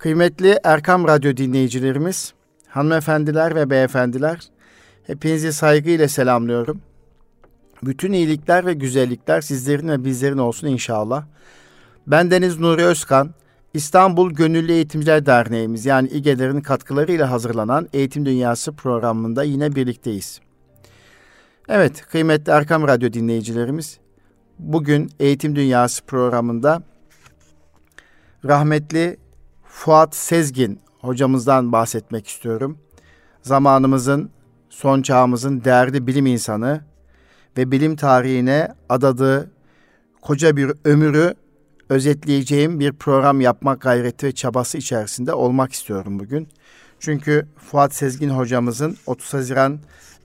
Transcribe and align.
Kıymetli 0.00 0.58
Erkam 0.64 1.08
Radyo 1.08 1.36
dinleyicilerimiz, 1.36 2.34
hanımefendiler 2.68 3.54
ve 3.54 3.70
beyefendiler, 3.70 4.40
hepinizi 5.06 5.52
saygıyla 5.52 6.08
selamlıyorum. 6.08 6.80
Bütün 7.82 8.12
iyilikler 8.12 8.66
ve 8.66 8.72
güzellikler 8.72 9.40
sizlerin 9.40 9.88
ve 9.88 10.04
bizlerin 10.04 10.38
olsun 10.38 10.66
inşallah. 10.66 11.24
Ben 12.06 12.30
Deniz 12.30 12.60
Nuri 12.60 12.84
Özkan, 12.84 13.34
İstanbul 13.74 14.30
Gönüllü 14.30 14.72
Eğitimciler 14.72 15.26
Derneğimiz 15.26 15.86
yani 15.86 16.08
İGEDER'in 16.08 16.60
katkılarıyla 16.60 17.30
hazırlanan 17.30 17.88
Eğitim 17.92 18.26
Dünyası 18.26 18.72
programında 18.72 19.42
yine 19.42 19.74
birlikteyiz. 19.74 20.40
Evet, 21.68 22.06
kıymetli 22.06 22.52
Erkam 22.52 22.88
Radyo 22.88 23.12
dinleyicilerimiz, 23.12 23.98
bugün 24.58 25.10
Eğitim 25.20 25.56
Dünyası 25.56 26.04
programında 26.04 26.82
rahmetli 28.44 29.16
Fuat 29.72 30.16
Sezgin 30.16 30.80
hocamızdan 31.00 31.72
bahsetmek 31.72 32.26
istiyorum. 32.26 32.78
Zamanımızın, 33.42 34.30
son 34.70 35.02
çağımızın 35.02 35.64
değerli 35.64 36.06
bilim 36.06 36.26
insanı 36.26 36.80
ve 37.56 37.70
bilim 37.70 37.96
tarihine 37.96 38.74
adadığı 38.88 39.50
koca 40.22 40.56
bir 40.56 40.72
ömürü 40.84 41.34
özetleyeceğim 41.88 42.80
bir 42.80 42.92
program 42.92 43.40
yapmak 43.40 43.80
gayreti 43.80 44.26
ve 44.26 44.32
çabası 44.32 44.78
içerisinde 44.78 45.32
olmak 45.34 45.72
istiyorum 45.72 46.18
bugün. 46.18 46.48
Çünkü 47.00 47.46
Fuat 47.56 47.94
Sezgin 47.94 48.30
hocamızın 48.30 48.96
30 49.06 49.34
Haziran 49.34 49.78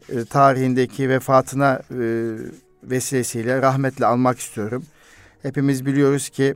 e, 0.09 0.25
tarihindeki 0.25 1.09
vefatına 1.09 1.81
e, 1.91 2.35
vesilesiyle 2.83 3.61
rahmetle 3.61 4.05
almak 4.05 4.39
istiyorum. 4.39 4.83
Hepimiz 5.41 5.85
biliyoruz 5.85 6.29
ki 6.29 6.55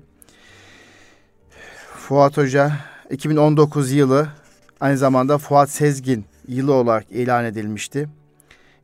Fuat 2.09 2.37
Hoca 2.37 2.71
2019 3.09 3.91
yılı 3.91 4.27
aynı 4.79 4.97
zamanda 4.97 5.37
Fuat 5.37 5.69
Sezgin 5.69 6.25
yılı 6.47 6.73
olarak 6.73 7.11
ilan 7.11 7.45
edilmişti. 7.45 8.09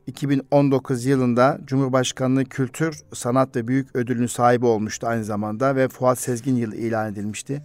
2019 0.06 1.04
yılında 1.04 1.58
Cumhurbaşkanlığı 1.64 2.44
Kültür, 2.44 3.00
Sanat 3.12 3.56
ve 3.56 3.68
Büyük 3.68 3.96
Ödülünün 3.96 4.26
sahibi 4.26 4.66
olmuştu 4.66 5.06
aynı 5.06 5.24
zamanda 5.24 5.76
ve 5.76 5.88
Fuat 5.88 6.18
Sezgin 6.18 6.56
yılı 6.56 6.76
ilan 6.76 7.12
edilmişti. 7.12 7.62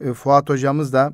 E, 0.00 0.12
Fuat 0.12 0.48
hocamız 0.48 0.92
da 0.92 1.12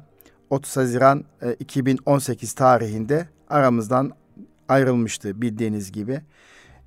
30 0.51 0.77
Haziran 0.77 1.25
2018 1.59 2.53
tarihinde 2.53 3.29
aramızdan 3.51 4.13
ayrılmıştı 4.69 5.43
bildiğiniz 5.43 5.93
gibi. 5.93 6.21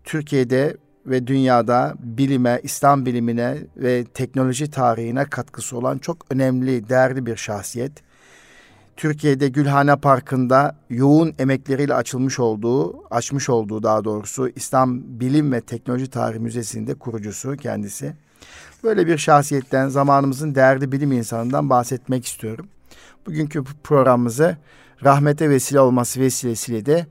Türkiye'de 0.04 0.78
ve 1.06 1.28
dünyada 1.28 1.94
bilime, 2.00 2.60
İslam 2.64 3.06
bilimine 3.06 3.58
ve 3.78 4.04
teknoloji 4.04 4.72
tarihine 4.72 5.26
katkısı 5.26 5.78
olan 5.78 5.98
çok 5.98 6.18
önemli, 6.30 6.90
değerli 6.90 7.26
bir 7.26 7.36
şahsiyet. 7.36 7.92
Türkiye'de 8.98 9.48
Gülhane 9.48 9.96
Parkı'nda 9.96 10.76
yoğun 10.90 11.34
emekleriyle 11.40 11.94
açılmış 11.94 12.40
olduğu, 12.40 13.04
açmış 13.10 13.50
olduğu 13.50 13.84
daha 13.84 14.04
doğrusu 14.04 14.50
İslam 14.56 15.02
Bilim 15.20 15.52
ve 15.52 15.62
Teknoloji 15.62 16.10
Tarihi 16.10 16.40
Müzesi'nde 16.40 16.94
kurucusu 16.94 17.58
kendisi. 17.58 18.14
Böyle 18.84 19.08
bir 19.08 19.18
şahsiyetten, 19.18 19.88
zamanımızın 19.88 20.56
değerli 20.56 20.92
bilim 20.92 21.12
insanından 21.12 21.70
bahsetmek 21.70 22.26
istiyorum. 22.26 22.68
Bugünkü 23.26 23.64
programımızı 23.84 24.58
rahmete 25.04 25.50
vesile 25.50 25.80
olması 25.80 26.20
vesilesiyle 26.20 26.86
de 26.86 27.06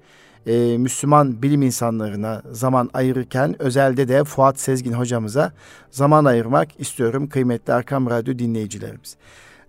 e, 0.46 0.78
Müslüman 0.78 1.42
bilim 1.42 1.62
insanlarına 1.62 2.42
zaman 2.52 2.90
ayırırken 2.94 3.62
özelde 3.62 4.08
de 4.08 4.24
Fuat 4.24 4.60
Sezgin 4.60 4.92
hocamıza 4.92 5.52
zaman 5.90 6.24
ayırmak 6.24 6.80
istiyorum 6.80 7.28
kıymetli 7.28 7.72
Arkam 7.72 8.10
Radyo 8.10 8.38
dinleyicilerimiz. 8.38 9.16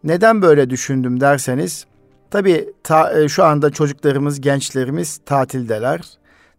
Neden 0.04 0.42
böyle 0.42 0.70
düşündüm 0.70 1.22
derseniz 1.22 1.86
tabii 2.32 2.70
ta, 2.84 3.20
e, 3.20 3.28
şu 3.28 3.44
anda 3.44 3.70
çocuklarımız, 3.70 4.42
gençlerimiz 4.42 5.20
tatildeler. 5.26 6.02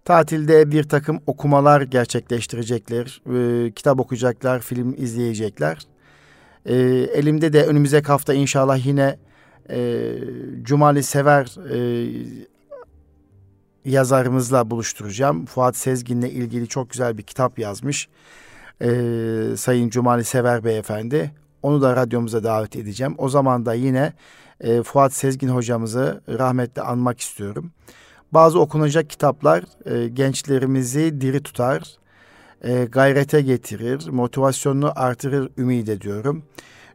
Tatilde 0.05 0.71
bir 0.71 0.85
takım 0.85 1.21
okumalar 1.27 1.83
gerçekleştirecekler, 1.83 3.23
e, 3.67 3.73
kitap 3.73 4.01
okuyacaklar, 4.01 4.61
film 4.61 4.95
izleyecekler. 4.99 5.79
E, 6.67 6.75
elimde 7.15 7.53
de 7.53 7.67
önümüzdeki 7.67 8.07
hafta 8.07 8.35
inşallah 8.35 8.87
yine 8.87 9.17
e, 9.71 10.15
Cumali 10.63 11.03
Sever 11.03 11.57
e, 11.71 11.79
yazarımızla 13.85 14.71
buluşturacağım. 14.71 15.47
Fuat 15.47 15.77
Sezgin'le 15.77 16.23
ilgili 16.23 16.69
çok 16.69 16.91
güzel 16.91 17.19
bir 17.19 17.23
kitap 17.23 17.59
yazmış. 17.59 18.09
Ee, 18.83 19.57
Sayın 19.57 19.91
Cumali 19.91 20.25
Sever 20.25 20.65
Beyefendi. 20.65 21.31
Onu 21.63 21.83
da 21.83 21.97
radyomuza 21.97 22.45
davet 22.45 22.77
edeceğim. 22.77 23.15
O 23.19 23.29
zaman 23.29 23.67
da 23.67 23.75
yine 23.75 24.13
e, 24.61 24.83
Fuat 24.83 25.13
Sezgin 25.13 25.49
hocamızı 25.49 26.23
rahmetle 26.29 26.83
anmak 26.83 27.21
istiyorum. 27.21 27.73
Bazı 28.33 28.61
okunacak 28.61 29.11
kitaplar 29.11 29.65
e, 29.85 30.09
gençlerimizi 30.09 31.21
diri 31.21 31.43
tutar, 31.43 31.83
e, 32.63 32.85
gayrete 32.85 33.41
getirir, 33.41 34.09
motivasyonunu 34.09 34.93
artırır 34.97 35.51
ümit 35.59 35.89
ediyorum. 35.89 36.43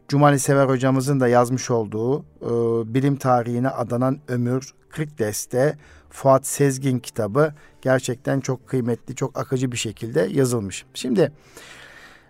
Cumali 0.08 0.40
Sever 0.40 0.66
hocamızın 0.66 1.20
da 1.20 1.28
yazmış 1.28 1.72
olduğu 1.72 2.20
e, 2.22 2.50
bilim 2.94 3.16
tarihine 3.16 3.70
adanan 3.70 4.20
ömür 4.28 4.74
40 4.90 5.20
deste 5.20 5.78
Fuat 6.10 6.48
Sezgin 6.48 7.00
kitabı 7.00 7.54
gerçekten 7.82 8.40
çok 8.40 8.68
kıymetli, 8.68 9.16
çok 9.16 9.40
akıcı 9.40 9.72
bir 9.72 9.78
şekilde 9.78 10.28
yazılmış. 10.32 10.86
Şimdi 10.94 11.32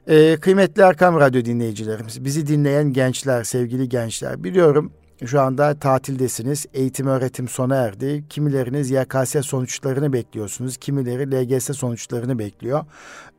e, 0.07 0.37
kıymetli 0.37 0.81
Erkam 0.81 1.19
Radyo 1.19 1.45
dinleyicilerimiz, 1.45 2.25
bizi 2.25 2.47
dinleyen 2.47 2.93
gençler, 2.93 3.43
sevgili 3.43 3.89
gençler 3.89 4.43
biliyorum 4.43 4.91
şu 5.25 5.41
anda 5.41 5.79
tatildesiniz. 5.79 6.65
Eğitim 6.73 7.07
öğretim 7.07 7.47
sona 7.47 7.75
erdi. 7.75 8.23
Kimileriniz 8.29 8.91
YKS 8.91 9.35
sonuçlarını 9.45 10.13
bekliyorsunuz. 10.13 10.77
Kimileri 10.77 11.31
LGS 11.31 11.77
sonuçlarını 11.77 12.39
bekliyor. 12.39 12.85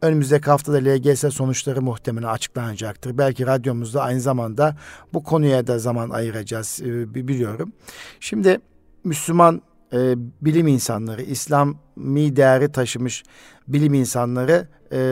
Önümüzdeki 0.03 0.51
haftada 0.51 0.77
LGS 0.77 1.35
sonuçları 1.35 1.83
muhtemelen 1.83 2.29
açıklanacaktır. 2.29 3.19
Belki 3.19 3.47
radyomuzda 3.47 4.03
aynı 4.03 4.21
zamanda 4.21 4.77
bu 5.13 5.23
konuya 5.23 5.67
da 5.67 5.79
zaman 5.79 6.11
ayıracağız 6.11 6.81
e, 6.83 7.15
biliyorum. 7.15 7.73
Şimdi 8.21 8.59
Müslüman 9.05 9.63
e, 9.93 10.15
bilim 10.41 10.67
insanları, 10.67 11.23
İslami 11.23 12.37
değeri 12.37 12.73
taşımış 12.73 13.25
bilim 13.69 13.95
insanları 13.95 14.69
e, 14.93 15.03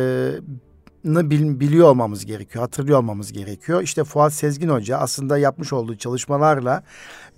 bil, 1.05 1.61
biliyor 1.61 1.89
olmamız 1.89 2.27
gerekiyor, 2.27 2.63
hatırlıyor 2.63 2.99
olmamız 2.99 3.33
gerekiyor. 3.33 3.83
İşte 3.83 4.05
Fuat 4.05 4.33
Sezgin 4.33 4.69
Hoca 4.69 4.99
aslında 4.99 5.39
yapmış 5.39 5.73
olduğu 5.73 5.97
çalışmalarla 5.97 6.83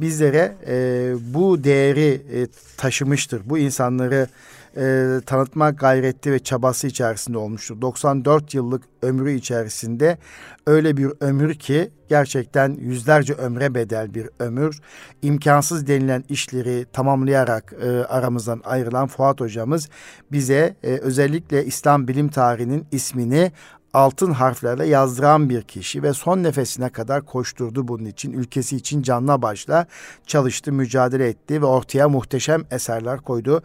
bizlere 0.01 0.57
e, 0.69 1.15
bu 1.35 1.65
değeri 1.65 2.23
e, 2.33 2.47
taşımıştır. 2.77 3.43
Bu 3.45 3.59
insanları 3.59 4.29
e, 4.77 5.07
tanıtma 5.27 5.71
gayreti 5.71 6.33
ve 6.33 6.39
çabası 6.39 6.87
içerisinde 6.87 7.39
olmuştur. 7.39 7.81
94 7.81 8.55
yıllık 8.55 8.83
ömrü 9.03 9.33
içerisinde 9.33 10.19
öyle 10.67 10.97
bir 10.97 11.13
ömür 11.21 11.55
ki 11.55 11.91
gerçekten 12.09 12.77
yüzlerce 12.81 13.35
ömre 13.35 13.75
bedel 13.75 14.15
bir 14.15 14.29
ömür. 14.39 14.81
İmkansız 15.23 15.87
denilen 15.87 16.25
işleri 16.29 16.87
tamamlayarak 16.93 17.75
e, 17.83 17.89
aramızdan 17.89 18.61
ayrılan 18.65 19.07
Fuat 19.07 19.41
hocamız 19.41 19.89
bize 20.33 20.77
e, 20.83 20.89
özellikle 20.89 21.65
İslam 21.65 22.09
bilim 22.09 22.29
tarihinin 22.29 22.87
ismini 22.93 23.53
altın 23.95 24.33
harflerle 24.33 24.87
yazdıran 24.87 25.49
bir 25.49 25.63
kişi 25.63 26.03
ve 26.03 26.13
son 26.13 26.43
nefesine 26.43 26.89
kadar 26.89 27.27
koşturdu 27.27 27.89
bunun 27.89 28.05
için. 28.05 28.33
Ülkesi 28.33 28.77
için 28.77 29.03
canla 29.03 29.43
başla 29.43 29.87
çalıştı, 30.27 30.73
mücadele 30.73 31.29
etti 31.29 31.63
ve 31.63 31.67
ortaya 31.67 32.09
muhteşem 32.09 32.65
eserler 32.71 33.21
koydu. 33.21 33.63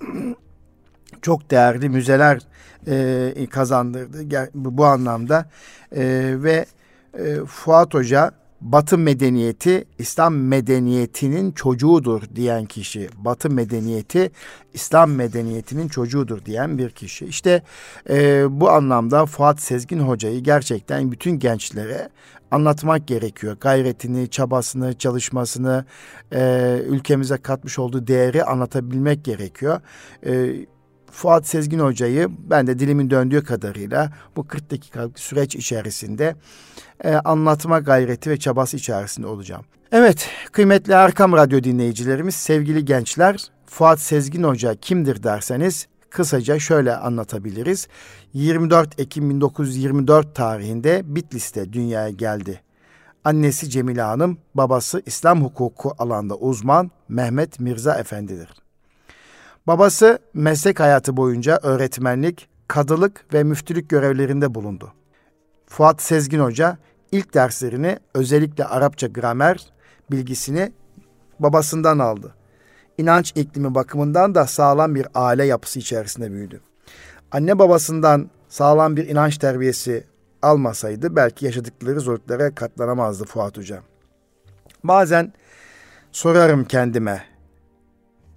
çok 1.26 1.50
değerli 1.50 1.88
müzeler 1.88 2.38
e, 2.86 3.46
kazandırdı 3.50 4.48
bu, 4.54 4.84
anlamda 4.84 5.50
e, 5.92 6.34
ve 6.36 6.66
e, 7.18 7.36
Fuat 7.46 7.94
Hoca 7.94 8.30
Batı 8.60 8.98
medeniyeti 8.98 9.84
İslam 9.98 10.34
medeniyetinin 10.34 11.52
çocuğudur 11.52 12.22
diyen 12.36 12.64
kişi. 12.64 13.08
Batı 13.16 13.50
medeniyeti 13.50 14.30
İslam 14.74 15.10
medeniyetinin 15.10 15.88
çocuğudur 15.88 16.44
diyen 16.44 16.78
bir 16.78 16.90
kişi. 16.90 17.26
İşte 17.26 17.62
e, 18.10 18.46
bu 18.60 18.70
anlamda 18.70 19.26
Fuat 19.26 19.60
Sezgin 19.60 20.00
Hoca'yı 20.00 20.40
gerçekten 20.40 21.12
bütün 21.12 21.38
gençlere 21.38 22.08
anlatmak 22.50 23.06
gerekiyor. 23.08 23.56
Gayretini, 23.60 24.30
çabasını, 24.30 24.98
çalışmasını, 24.98 25.84
e, 26.32 26.80
ülkemize 26.86 27.36
katmış 27.36 27.78
olduğu 27.78 28.06
değeri 28.06 28.44
anlatabilmek 28.44 29.24
gerekiyor. 29.24 29.80
E, 30.26 30.66
Fuat 31.10 31.46
Sezgin 31.46 31.78
Hoca'yı 31.78 32.28
ben 32.50 32.66
de 32.66 32.78
dilimin 32.78 33.10
döndüğü 33.10 33.44
kadarıyla 33.44 34.12
bu 34.36 34.46
40 34.46 34.70
dakikalık 34.70 35.18
süreç 35.18 35.56
içerisinde 35.56 36.36
e, 37.04 37.14
anlatma 37.14 37.78
gayreti 37.78 38.30
ve 38.30 38.36
çabası 38.36 38.76
içerisinde 38.76 39.26
olacağım. 39.26 39.64
Evet 39.92 40.28
kıymetli 40.52 40.92
Erkam 40.92 41.32
Radyo 41.32 41.62
dinleyicilerimiz, 41.62 42.34
sevgili 42.34 42.84
gençler 42.84 43.50
Fuat 43.66 44.00
Sezgin 44.00 44.42
Hoca 44.42 44.74
kimdir 44.74 45.22
derseniz 45.22 45.86
kısaca 46.16 46.58
şöyle 46.58 46.96
anlatabiliriz. 46.96 47.88
24 48.32 49.00
Ekim 49.00 49.30
1924 49.30 50.34
tarihinde 50.34 51.02
Bitlis'te 51.04 51.72
dünyaya 51.72 52.10
geldi. 52.10 52.60
Annesi 53.24 53.70
Cemile 53.70 54.02
Hanım, 54.02 54.38
babası 54.54 55.02
İslam 55.06 55.44
hukuku 55.44 55.92
alanda 55.98 56.36
uzman 56.36 56.90
Mehmet 57.08 57.60
Mirza 57.60 57.94
Efendidir. 57.94 58.65
Babası 59.66 60.18
meslek 60.34 60.80
hayatı 60.80 61.16
boyunca 61.16 61.58
öğretmenlik, 61.62 62.48
kadılık 62.68 63.34
ve 63.34 63.44
müftülük 63.44 63.88
görevlerinde 63.88 64.54
bulundu. 64.54 64.92
Fuat 65.66 66.02
Sezgin 66.02 66.40
Hoca 66.40 66.78
ilk 67.12 67.34
derslerini 67.34 67.98
özellikle 68.14 68.64
Arapça 68.64 69.06
gramer 69.06 69.66
bilgisini 70.10 70.72
babasından 71.40 71.98
aldı. 71.98 72.34
İnanç 72.98 73.32
iklimi 73.34 73.74
bakımından 73.74 74.34
da 74.34 74.46
sağlam 74.46 74.94
bir 74.94 75.06
aile 75.14 75.44
yapısı 75.44 75.78
içerisinde 75.78 76.32
büyüdü. 76.32 76.60
Anne 77.32 77.58
babasından 77.58 78.30
sağlam 78.48 78.96
bir 78.96 79.08
inanç 79.08 79.38
terbiyesi 79.38 80.04
almasaydı 80.42 81.16
belki 81.16 81.46
yaşadıkları 81.46 82.00
zorluklara 82.00 82.54
katlanamazdı 82.54 83.24
Fuat 83.24 83.58
Hoca. 83.58 83.82
Bazen 84.84 85.32
sorarım 86.12 86.64
kendime, 86.64 87.35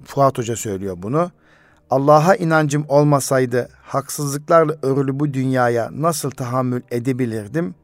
Fuat 0.06 0.38
Hoca 0.38 0.56
söylüyor 0.56 0.96
bunu. 0.98 1.31
Allah'a 1.90 2.36
inancım 2.36 2.86
olmasaydı 2.88 3.69
haksızlıklarla 3.84 4.75
örülü 4.81 5.19
bu 5.19 5.34
dünyaya 5.34 5.90
nasıl 5.92 6.31
tahammül 6.31 6.81
edebilirdim? 6.92 7.75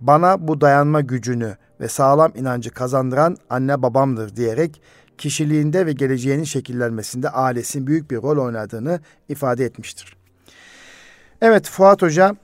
Bana 0.00 0.48
bu 0.48 0.60
dayanma 0.60 1.00
gücünü 1.00 1.56
ve 1.80 1.88
sağlam 1.88 2.32
inancı 2.36 2.70
kazandıran 2.70 3.36
anne 3.50 3.82
babamdır 3.82 4.36
diyerek 4.36 4.82
kişiliğinde 5.18 5.86
ve 5.86 5.92
geleceğinin 5.92 6.44
şekillenmesinde 6.44 7.30
ailesinin 7.30 7.86
büyük 7.86 8.10
bir 8.10 8.16
rol 8.16 8.44
oynadığını 8.44 9.00
ifade 9.28 9.64
etmiştir. 9.64 10.16
Evet 11.40 11.68
Fuat 11.68 12.02
Hoca 12.02 12.36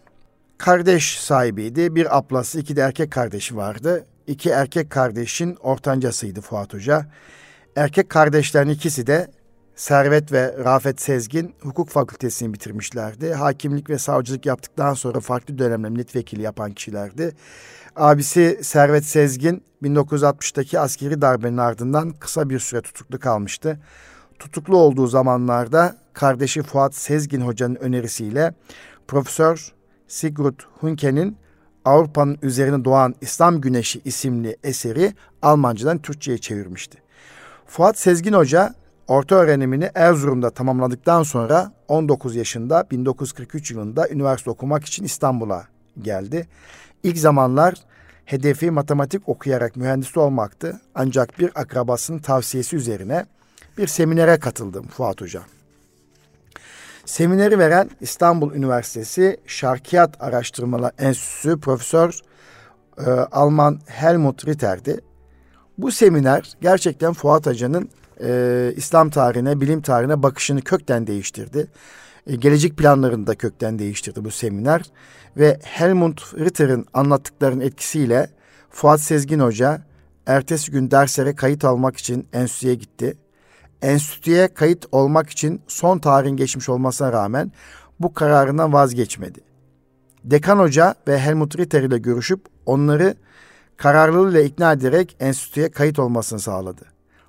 kardeş 0.58 1.20
sahibiydi. 1.20 1.94
Bir 1.94 2.18
ablası, 2.18 2.60
iki 2.60 2.76
de 2.76 2.80
erkek 2.80 3.10
kardeşi 3.10 3.56
vardı. 3.56 4.06
İki 4.26 4.50
erkek 4.50 4.90
kardeşin 4.90 5.56
ortancasıydı 5.56 6.40
Fuat 6.40 6.74
Hoca. 6.74 7.06
Erkek 7.78 8.10
kardeşlerin 8.10 8.68
ikisi 8.68 9.06
de 9.06 9.30
Servet 9.76 10.32
ve 10.32 10.54
Rafet 10.64 11.00
Sezgin 11.00 11.54
hukuk 11.60 11.88
fakültesini 11.88 12.54
bitirmişlerdi. 12.54 13.32
Hakimlik 13.34 13.90
ve 13.90 13.98
savcılık 13.98 14.46
yaptıktan 14.46 14.94
sonra 14.94 15.20
farklı 15.20 15.58
dönemler 15.58 15.90
milletvekili 15.90 16.42
yapan 16.42 16.72
kişilerdi. 16.72 17.32
Abisi 17.96 18.58
Servet 18.62 19.04
Sezgin 19.04 19.62
1960'taki 19.82 20.78
askeri 20.78 21.22
darbenin 21.22 21.56
ardından 21.56 22.10
kısa 22.10 22.50
bir 22.50 22.58
süre 22.58 22.80
tutuklu 22.80 23.18
kalmıştı. 23.18 23.78
Tutuklu 24.38 24.76
olduğu 24.76 25.06
zamanlarda 25.06 25.96
kardeşi 26.12 26.62
Fuat 26.62 26.94
Sezgin 26.94 27.40
hocanın 27.40 27.74
önerisiyle 27.74 28.54
Profesör 29.08 29.72
Sigurd 30.08 30.60
Hunke'nin 30.80 31.36
Avrupa'nın 31.84 32.38
üzerine 32.42 32.84
doğan 32.84 33.14
İslam 33.20 33.60
Güneşi 33.60 34.00
isimli 34.04 34.56
eseri 34.64 35.14
Almancadan 35.42 35.98
Türkçe'ye 35.98 36.38
çevirmişti. 36.38 37.07
Fuat 37.68 37.98
Sezgin 37.98 38.32
Hoca 38.32 38.74
orta 39.08 39.34
öğrenimini 39.34 39.90
Erzurum'da 39.94 40.50
tamamladıktan 40.50 41.22
sonra 41.22 41.72
19 41.88 42.36
yaşında 42.36 42.86
1943 42.90 43.70
yılında 43.70 44.08
üniversite 44.08 44.50
okumak 44.50 44.84
için 44.84 45.04
İstanbul'a 45.04 45.64
geldi. 46.02 46.46
İlk 47.02 47.18
zamanlar 47.18 47.74
hedefi 48.24 48.70
matematik 48.70 49.28
okuyarak 49.28 49.76
mühendis 49.76 50.16
olmaktı. 50.16 50.80
Ancak 50.94 51.38
bir 51.38 51.50
akrabasının 51.54 52.18
tavsiyesi 52.18 52.76
üzerine 52.76 53.26
bir 53.78 53.86
seminere 53.86 54.38
katıldım 54.38 54.86
Fuat 54.86 55.20
Hoca. 55.20 55.42
Semineri 57.04 57.58
veren 57.58 57.90
İstanbul 58.00 58.54
Üniversitesi 58.54 59.40
Şarkiyat 59.46 60.22
Araştırmalar 60.22 60.92
Enstitüsü 60.98 61.60
Profesör 61.60 62.20
e, 62.98 63.10
Alman 63.10 63.80
Helmut 63.86 64.46
Ritter'di. 64.46 65.00
Bu 65.78 65.92
seminer 65.92 66.52
gerçekten 66.60 67.12
Fuat 67.12 67.46
Hoca'nın 67.46 67.90
e, 68.20 68.72
İslam 68.76 69.10
tarihine, 69.10 69.60
bilim 69.60 69.80
tarihine 69.80 70.22
bakışını 70.22 70.60
kökten 70.60 71.06
değiştirdi. 71.06 71.66
E, 72.26 72.36
gelecek 72.36 72.76
planlarını 72.76 73.26
da 73.26 73.34
kökten 73.34 73.78
değiştirdi 73.78 74.24
bu 74.24 74.30
seminer. 74.30 74.82
Ve 75.36 75.58
Helmut 75.62 76.34
Ritter'in 76.38 76.86
anlattıklarının 76.94 77.60
etkisiyle 77.60 78.30
Fuat 78.70 79.00
Sezgin 79.00 79.40
Hoca 79.40 79.82
ertesi 80.26 80.70
gün 80.70 80.90
derslere 80.90 81.34
kayıt 81.34 81.64
almak 81.64 81.96
için 81.96 82.28
enstitüye 82.32 82.74
gitti. 82.74 83.18
Enstitüye 83.82 84.48
kayıt 84.48 84.86
olmak 84.92 85.30
için 85.30 85.60
son 85.68 85.98
tarihin 85.98 86.36
geçmiş 86.36 86.68
olmasına 86.68 87.12
rağmen 87.12 87.52
bu 88.00 88.14
kararından 88.14 88.72
vazgeçmedi. 88.72 89.40
Dekan 90.24 90.58
Hoca 90.58 90.94
ve 91.08 91.18
Helmut 91.18 91.58
Ritter 91.58 91.82
ile 91.82 91.98
görüşüp 91.98 92.40
onları 92.66 93.14
kararlılığıyla 93.78 94.40
ikna 94.40 94.72
ederek 94.72 95.16
enstitüye 95.20 95.70
kayıt 95.70 95.98
olmasını 95.98 96.40
sağladı. 96.40 96.84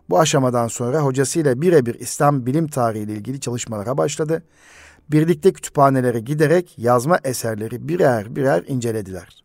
Bu 0.09 0.19
aşamadan 0.19 0.67
sonra 0.67 0.99
hocasıyla 0.99 1.61
birebir 1.61 1.95
İslam 1.99 2.45
bilim 2.45 2.67
tarihi 2.67 3.03
ile 3.03 3.13
ilgili 3.13 3.39
çalışmalara 3.39 3.97
başladı. 3.97 4.43
Birlikte 5.11 5.53
kütüphanelere 5.53 6.19
giderek 6.19 6.75
yazma 6.77 7.19
eserleri 7.23 7.87
birer 7.87 8.35
birer 8.35 8.63
incelediler. 8.67 9.43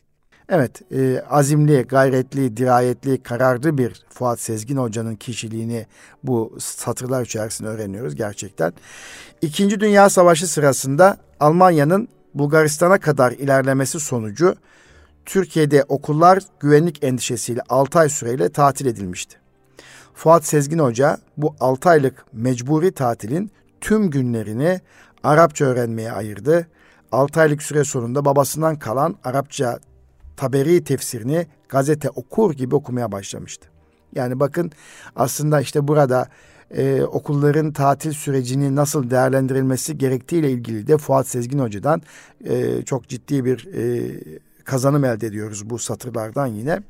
Evet, 0.49 0.93
e, 0.93 1.23
azimli, 1.31 1.83
gayretli, 1.83 2.56
dirayetli, 2.56 3.23
kararlı 3.23 3.79
bir 3.79 4.05
Fuat 4.11 4.41
Sezgin 4.41 4.77
Hoca'nın 4.77 5.15
kişiliğini 5.15 5.87
bu 6.23 6.57
satırlar 6.59 7.23
içerisinde 7.23 7.69
öğreniyoruz 7.69 8.15
gerçekten. 8.15 8.73
İkinci 9.43 9.81
Dünya 9.81 10.11
Savaşı 10.11 10.47
sırasında 10.47 11.17
Almanya'nın 11.41 12.09
Bulgaristan'a 12.35 12.99
kadar 12.99 13.33
ilerlemesi 13.33 14.00
sonucu 14.00 14.55
Türkiye'de 15.26 15.85
okullar 15.88 16.43
güvenlik 16.61 17.05
endişesiyle 17.05 17.61
6 17.69 17.99
ay 17.99 18.09
süreyle 18.09 18.49
tatil 18.49 18.87
edilmişti. 18.87 19.37
Fuat 20.15 20.44
Sezgin 20.44 20.79
Hoca 20.79 21.19
bu 21.37 21.55
6 21.61 21.88
aylık 21.88 22.25
mecburi 22.32 22.93
tatilin 22.93 23.50
tüm 23.81 24.11
günlerini 24.11 24.81
Arapça 25.23 25.65
öğrenmeye 25.65 26.12
ayırdı. 26.12 26.69
6 27.12 27.41
aylık 27.41 27.62
süre 27.62 27.85
sonunda 27.85 28.25
babasından 28.25 28.79
kalan 28.79 29.17
Arapça 29.25 29.79
taberi 30.37 30.85
tefsirini 30.85 31.47
gazete 31.69 32.11
okur 32.11 32.55
gibi 32.55 32.75
okumaya 32.75 33.12
başlamıştı. 33.12 33.69
Yani 34.15 34.41
bakın 34.41 34.73
aslında 35.17 35.61
işte 35.61 35.88
burada 35.88 36.29
e, 36.71 37.03
okulların 37.03 37.73
tatil 37.73 38.12
sürecini 38.12 38.76
nasıl 38.76 39.11
değerlendirilmesi 39.11 39.99
gerektiğiyle 39.99 40.50
ilgili 40.50 40.87
de 40.87 40.99
Fuat 40.99 41.29
Sezgin 41.29 41.59
Hoca'dan 41.59 42.03
e, 42.44 42.82
çok 42.82 43.09
ciddi 43.09 43.44
bir 43.44 43.69
e, 43.75 44.12
kazanım 44.64 45.05
elde 45.05 45.26
ediyoruz 45.26 45.70
bu 45.70 45.78
satırlardan 45.78 46.46
yine 46.46 46.81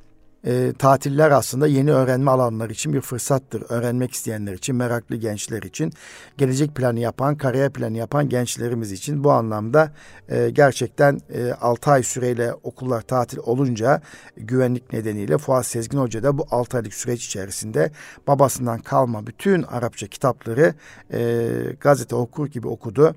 e, 0.46 0.72
tatiller 0.78 1.30
aslında 1.30 1.66
yeni 1.66 1.92
öğrenme 1.92 2.30
alanları 2.30 2.72
için 2.72 2.92
bir 2.92 3.00
fırsattır. 3.00 3.64
Öğrenmek 3.68 4.12
isteyenler 4.12 4.52
için, 4.52 4.76
meraklı 4.76 5.16
gençler 5.16 5.62
için, 5.62 5.92
gelecek 6.38 6.74
planı 6.74 7.00
yapan, 7.00 7.36
kariyer 7.36 7.72
planı 7.72 7.96
yapan 7.96 8.28
gençlerimiz 8.28 8.92
için 8.92 9.24
bu 9.24 9.32
anlamda 9.32 9.92
e, 10.28 10.50
gerçekten 10.50 11.20
e, 11.34 11.52
6 11.52 11.90
ay 11.90 12.02
süreyle 12.02 12.54
okullar 12.62 13.02
tatil 13.02 13.38
olunca 13.38 14.00
güvenlik 14.36 14.92
nedeniyle 14.92 15.38
Fuat 15.38 15.66
Sezgin 15.66 15.98
Hoca 15.98 16.22
da 16.22 16.38
bu 16.38 16.46
6 16.50 16.76
aylık 16.76 16.94
süreç 16.94 17.26
içerisinde 17.26 17.90
babasından 18.26 18.78
kalma 18.78 19.26
bütün 19.26 19.62
Arapça 19.62 20.06
kitapları 20.06 20.74
e, 21.12 21.48
gazete 21.80 22.16
okur 22.16 22.46
gibi 22.46 22.68
okudu. 22.68 23.14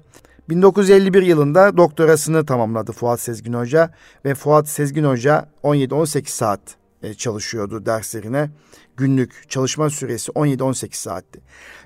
1951 0.50 1.22
yılında 1.22 1.78
doktorasını 1.78 2.46
tamamladı 2.46 2.92
Fuat 2.92 3.20
Sezgin 3.20 3.54
Hoca 3.54 3.92
ve 4.26 4.36
Fuat 4.36 4.68
Sezgin 4.68 5.04
Hoca 5.04 5.50
17-18 5.64 6.30
saat 6.30 6.60
e, 7.04 7.14
çalışıyordu 7.14 7.86
derslerine. 7.86 8.50
Günlük 8.98 9.50
çalışma 9.50 9.90
süresi 9.90 10.32
17-18 10.32 10.96
saatti. 10.96 11.40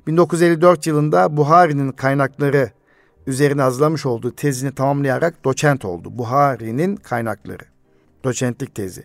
1954 0.07 0.87
yılında 0.87 1.37
Buhari'nin 1.37 1.91
kaynakları 1.91 2.71
üzerine 3.27 3.61
hazırlamış 3.61 4.05
olduğu 4.05 4.35
tezini 4.35 4.75
tamamlayarak 4.75 5.45
doçent 5.45 5.85
oldu. 5.85 6.17
Buhari'nin 6.17 6.95
kaynakları. 6.95 7.63
Doçentlik 8.23 8.75
tezi 8.75 9.03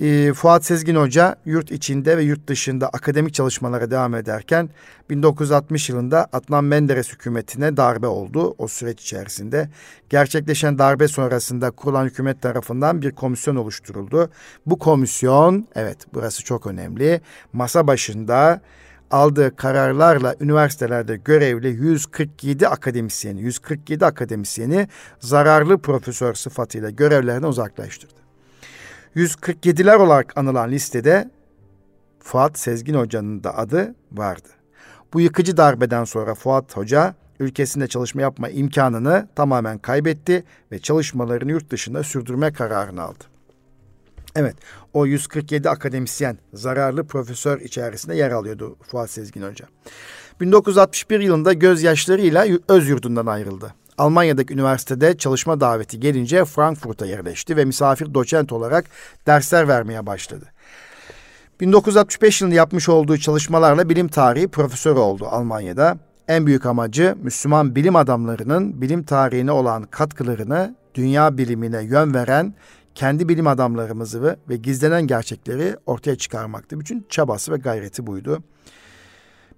e, 0.00 0.32
Fuat 0.32 0.64
Sezgin 0.64 0.94
Hoca 0.94 1.36
yurt 1.44 1.70
içinde 1.70 2.16
ve 2.16 2.22
yurt 2.22 2.46
dışında 2.46 2.88
akademik 2.88 3.34
çalışmalara 3.34 3.90
devam 3.90 4.14
ederken 4.14 4.70
1960 5.10 5.88
yılında 5.88 6.28
Adnan 6.32 6.64
Menderes 6.64 7.12
hükümetine 7.12 7.76
darbe 7.76 8.06
oldu 8.06 8.54
o 8.58 8.68
süreç 8.68 9.02
içerisinde. 9.02 9.68
Gerçekleşen 10.10 10.78
darbe 10.78 11.08
sonrasında 11.08 11.70
kurulan 11.70 12.04
hükümet 12.04 12.42
tarafından 12.42 13.02
bir 13.02 13.10
komisyon 13.10 13.56
oluşturuldu. 13.56 14.30
Bu 14.66 14.78
komisyon 14.78 15.68
evet 15.74 15.98
burası 16.14 16.44
çok 16.44 16.66
önemli 16.66 17.20
masa 17.52 17.86
başında 17.86 18.60
aldığı 19.10 19.56
kararlarla 19.56 20.34
üniversitelerde 20.40 21.16
görevli 21.16 21.68
147 21.68 22.68
akademisyeni, 22.68 23.40
147 23.40 24.06
akademisyeni 24.06 24.88
zararlı 25.20 25.78
profesör 25.78 26.34
sıfatıyla 26.34 26.90
görevlerine 26.90 27.46
uzaklaştırdı. 27.46 28.25
147'ler 29.16 29.96
olarak 29.96 30.38
anılan 30.38 30.70
listede 30.70 31.30
Fuat 32.20 32.58
Sezgin 32.58 32.94
Hoca'nın 32.94 33.44
da 33.44 33.58
adı 33.58 33.94
vardı. 34.12 34.48
Bu 35.12 35.20
yıkıcı 35.20 35.56
darbeden 35.56 36.04
sonra 36.04 36.34
Fuat 36.34 36.76
Hoca 36.76 37.14
ülkesinde 37.40 37.88
çalışma 37.88 38.22
yapma 38.22 38.48
imkanını 38.48 39.28
tamamen 39.36 39.78
kaybetti 39.78 40.44
ve 40.72 40.78
çalışmalarını 40.78 41.50
yurt 41.50 41.70
dışında 41.70 42.02
sürdürme 42.02 42.52
kararını 42.52 43.02
aldı. 43.02 43.24
Evet, 44.34 44.56
o 44.92 45.06
147 45.06 45.70
akademisyen, 45.70 46.38
zararlı 46.54 47.06
profesör 47.06 47.60
içerisinde 47.60 48.16
yer 48.16 48.30
alıyordu 48.30 48.76
Fuat 48.82 49.10
Sezgin 49.10 49.42
Hoca. 49.42 49.66
1961 50.40 51.20
yılında 51.20 51.52
gözyaşlarıyla 51.52 52.46
öz 52.68 52.88
yurdundan 52.88 53.26
ayrıldı. 53.26 53.74
Almanya'daki 53.98 54.54
üniversitede 54.54 55.18
çalışma 55.18 55.60
daveti 55.60 56.00
gelince 56.00 56.44
Frankfurt'a 56.44 57.06
yerleşti 57.06 57.56
ve 57.56 57.64
misafir 57.64 58.14
doçent 58.14 58.52
olarak 58.52 58.84
dersler 59.26 59.68
vermeye 59.68 60.06
başladı. 60.06 60.44
1965 61.60 62.40
yılında 62.40 62.54
yapmış 62.56 62.88
olduğu 62.88 63.18
çalışmalarla 63.18 63.88
bilim 63.88 64.08
tarihi 64.08 64.48
profesörü 64.48 64.98
oldu 64.98 65.26
Almanya'da. 65.26 65.98
En 66.28 66.46
büyük 66.46 66.66
amacı 66.66 67.16
Müslüman 67.22 67.74
bilim 67.74 67.96
adamlarının 67.96 68.82
bilim 68.82 69.02
tarihine 69.02 69.52
olan 69.52 69.82
katkılarını 69.82 70.76
dünya 70.94 71.38
bilimine 71.38 71.82
yön 71.82 72.14
veren 72.14 72.54
kendi 72.94 73.28
bilim 73.28 73.46
adamlarımızı 73.46 74.36
ve, 74.48 74.56
gizlenen 74.56 75.06
gerçekleri 75.06 75.76
ortaya 75.86 76.16
çıkarmaktı. 76.16 76.80
Bütün 76.80 77.06
çabası 77.08 77.52
ve 77.52 77.56
gayreti 77.56 78.06
buydu. 78.06 78.42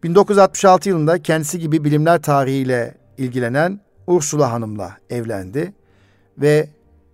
1966 0.03 0.89
yılında 0.89 1.23
kendisi 1.23 1.59
gibi 1.59 1.85
bilimler 1.85 2.23
tarihiyle 2.23 2.95
ilgilenen 3.19 3.81
Ursula 4.09 4.53
Hanım'la 4.53 4.97
evlendi 5.11 5.73
ve 6.39 6.69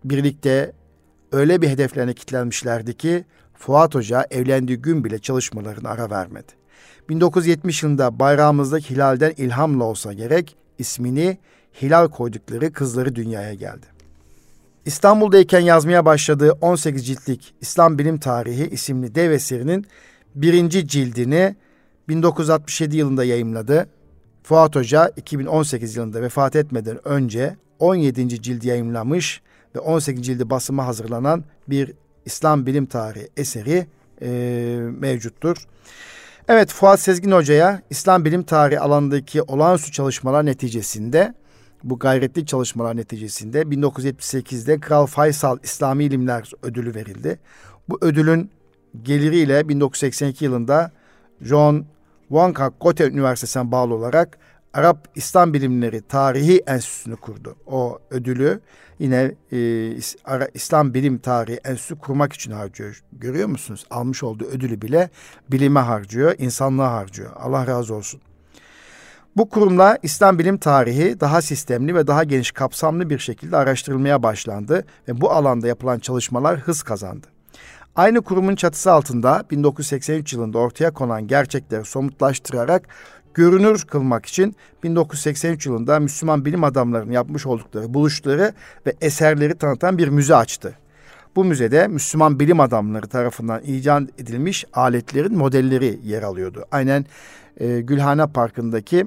birlikte 0.05 0.73
öyle 1.33 1.63
bir 1.63 1.69
hedeflerine 1.69 2.15
kilitlenmişlerdi 2.15 2.97
ki 2.97 3.25
Fuat 3.55 3.95
Hoca 3.95 4.27
evlendiği 4.31 4.79
gün 4.79 5.05
bile 5.05 5.19
çalışmalarına 5.19 5.89
ara 5.89 6.11
vermedi. 6.11 6.53
1970 7.09 7.83
yılında 7.83 8.19
bayrağımızdaki 8.19 8.91
hilalden 8.91 9.33
ilhamla 9.37 9.85
olsa 9.85 10.13
gerek 10.13 10.57
ismini 10.79 11.39
Hilal 11.83 12.09
koydukları 12.09 12.73
kızları 12.73 13.15
dünyaya 13.15 13.55
geldi. 13.55 13.87
İstanbul'dayken 14.85 15.61
yazmaya 15.61 16.05
başladığı 16.05 16.53
18 16.53 17.07
ciltlik 17.07 17.55
İslam 17.61 17.99
Bilim 17.99 18.19
Tarihi 18.19 18.67
isimli 18.67 19.15
dev 19.15 19.31
eserinin 19.31 19.87
birinci 20.35 20.89
cildini 20.89 21.57
1967 22.09 22.97
yılında 22.97 23.25
yayımladı. 23.25 23.89
Fuat 24.45 24.77
Hoca 24.77 25.13
2018 25.17 25.97
yılında 25.97 26.23
vefat 26.23 26.57
etmeden 26.57 27.09
önce 27.09 27.57
17. 27.79 28.43
cildi 28.43 28.69
yayımlamış 28.69 29.43
ve 29.77 29.79
18. 29.79 30.27
cildi 30.27 30.51
basıma 30.51 30.87
hazırlanan 30.87 31.45
bir 31.69 31.93
İslam 32.25 32.67
bilim 32.67 32.87
tarihi 32.87 33.29
eseri 33.37 33.87
e, 34.23 34.29
mevcuttur. 34.99 35.57
Evet 36.49 36.73
Fuat 36.73 37.01
Sezgin 37.01 37.33
Hoca'ya 37.33 37.83
İslam 37.91 38.25
bilim 38.25 38.43
tarihi 38.43 38.81
alanındaki 38.81 39.43
olağanüstü 39.43 39.93
çalışmalar 39.93 40.47
neticesinde 40.47 41.35
bu 41.85 41.99
gayretli 41.99 42.47
çalışmalar 42.47 42.97
neticesinde 42.97 43.63
1978'de 43.63 44.81
Kral 44.81 45.07
Faysal 45.07 45.59
İslami 45.63 46.05
İlimler 46.05 46.51
Ödülü 46.63 46.95
verildi. 46.95 47.39
Bu 47.89 47.99
ödülün 48.01 48.51
geliriyle 49.03 49.69
1982 49.69 50.45
yılında 50.45 50.93
John 51.43 51.87
Wangkok 52.29 52.81
Goethe 52.81 53.09
Üniversitesi'ne 53.09 53.71
bağlı 53.73 53.95
olarak 53.95 54.39
Arap 54.75 55.09
İslam 55.15 55.55
Bilimleri 55.55 56.03
Tarihi 56.03 56.63
Enstitüsü'nü 56.67 57.17
kurdu. 57.17 57.57
O 57.67 57.99
ödülü 58.11 58.61
yine 58.99 59.35
e, 59.53 59.91
İslam 60.55 60.95
Bilim 60.95 61.19
Tarihi 61.19 61.57
Enstitüsü 61.57 61.99
kurmak 61.99 62.33
için 62.33 62.53
harcıyor. 62.53 63.03
Görüyor 63.13 63.49
musunuz? 63.49 63.87
Almış 63.91 64.23
olduğu 64.23 64.45
ödülü 64.45 64.83
bile 64.83 65.11
bilime 65.49 65.81
harcıyor, 65.81 66.35
insanlığa 66.39 66.93
harcıyor. 66.93 67.31
Allah 67.37 67.67
razı 67.67 67.95
olsun. 67.95 68.21
Bu 69.37 69.49
kurumla 69.49 69.99
İslam 70.03 70.39
bilim 70.39 70.59
tarihi 70.59 71.21
daha 71.21 71.43
sistemli 71.43 71.95
ve 71.95 72.07
daha 72.07 72.25
geniş 72.25 72.53
kapsamlı 72.53 73.11
bir 73.11 73.19
şekilde 73.19 73.57
araştırılmaya 73.57 74.23
başlandı 74.23 74.85
ve 75.09 75.21
bu 75.21 75.31
alanda 75.31 75.69
yapılan 75.69 75.99
çalışmalar 75.99 76.59
hız 76.59 76.83
kazandı. 76.83 77.34
Aynı 77.97 78.23
kurumun 78.23 78.57
çatısı 78.57 78.93
altında 78.93 79.45
1983 79.51 80.33
yılında 80.33 80.59
ortaya 80.59 80.91
konan 80.91 81.27
gerçekleri 81.27 81.85
somutlaştırarak 81.85 82.89
görünür 83.35 83.85
kılmak 83.85 84.27
için 84.27 84.57
1983 84.83 85.67
yılında 85.67 86.01
Müslüman 86.01 86.45
bilim 86.45 86.65
adamlarının 86.65 87.13
yapmış 87.13 87.47
oldukları 87.47 87.95
buluşları 87.95 88.53
ve 88.87 88.95
eserleri 89.01 89.55
tanıtan 89.55 89.99
bir 89.99 90.09
müze 90.09 90.37
açtı. 90.37 90.79
Bu 91.37 91.45
müzede 91.45 91.89
Müslüman 91.89 92.41
bilim 92.41 92.61
adamları 92.61 93.07
tarafından 93.07 93.63
icat 93.63 94.03
edilmiş 94.19 94.65
aletlerin 94.73 95.37
modelleri 95.37 95.99
yer 96.05 96.23
alıyordu. 96.23 96.65
Aynen 96.71 97.07
e, 97.61 97.81
Gülhane 97.81 98.27
Parkı'ndaki 98.27 99.07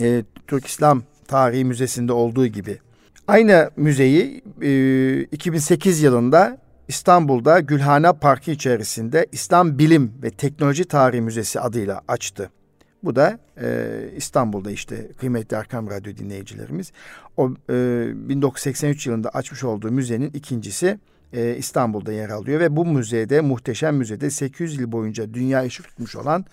e, 0.00 0.24
Türk 0.46 0.66
İslam 0.66 1.02
Tarihi 1.28 1.64
Müzesi'nde 1.64 2.12
olduğu 2.12 2.46
gibi. 2.46 2.78
Aynı 3.28 3.70
müzeyi 3.76 4.42
e, 4.62 5.20
2008 5.22 6.02
yılında 6.02 6.61
İstanbul'da 6.88 7.60
Gülhane 7.60 8.12
Parkı 8.12 8.50
içerisinde 8.50 9.26
İslam 9.32 9.78
Bilim 9.78 10.12
ve 10.22 10.30
Teknoloji 10.30 10.84
Tarihi 10.84 11.20
Müzesi 11.20 11.60
adıyla 11.60 12.00
açtı. 12.08 12.50
Bu 13.02 13.16
da 13.16 13.38
e, 13.60 13.88
İstanbul'da 14.16 14.70
işte 14.70 15.08
kıymetli 15.20 15.56
Erkam 15.56 15.90
Radyo 15.90 16.16
dinleyicilerimiz. 16.16 16.92
O 17.36 17.50
e, 17.70 18.28
1983 18.28 19.06
yılında 19.06 19.28
açmış 19.28 19.64
olduğu 19.64 19.90
müzenin 19.90 20.30
ikincisi 20.30 20.98
e, 21.32 21.56
İstanbul'da 21.56 22.12
yer 22.12 22.30
alıyor 22.30 22.60
ve 22.60 22.76
bu 22.76 22.86
müzede 22.86 23.40
muhteşem 23.40 23.96
müzede 23.96 24.30
800 24.30 24.80
yıl 24.80 24.92
boyunca 24.92 25.34
dünya 25.34 25.62
ışık 25.62 25.88
tutmuş 25.88 26.16
olan 26.16 26.44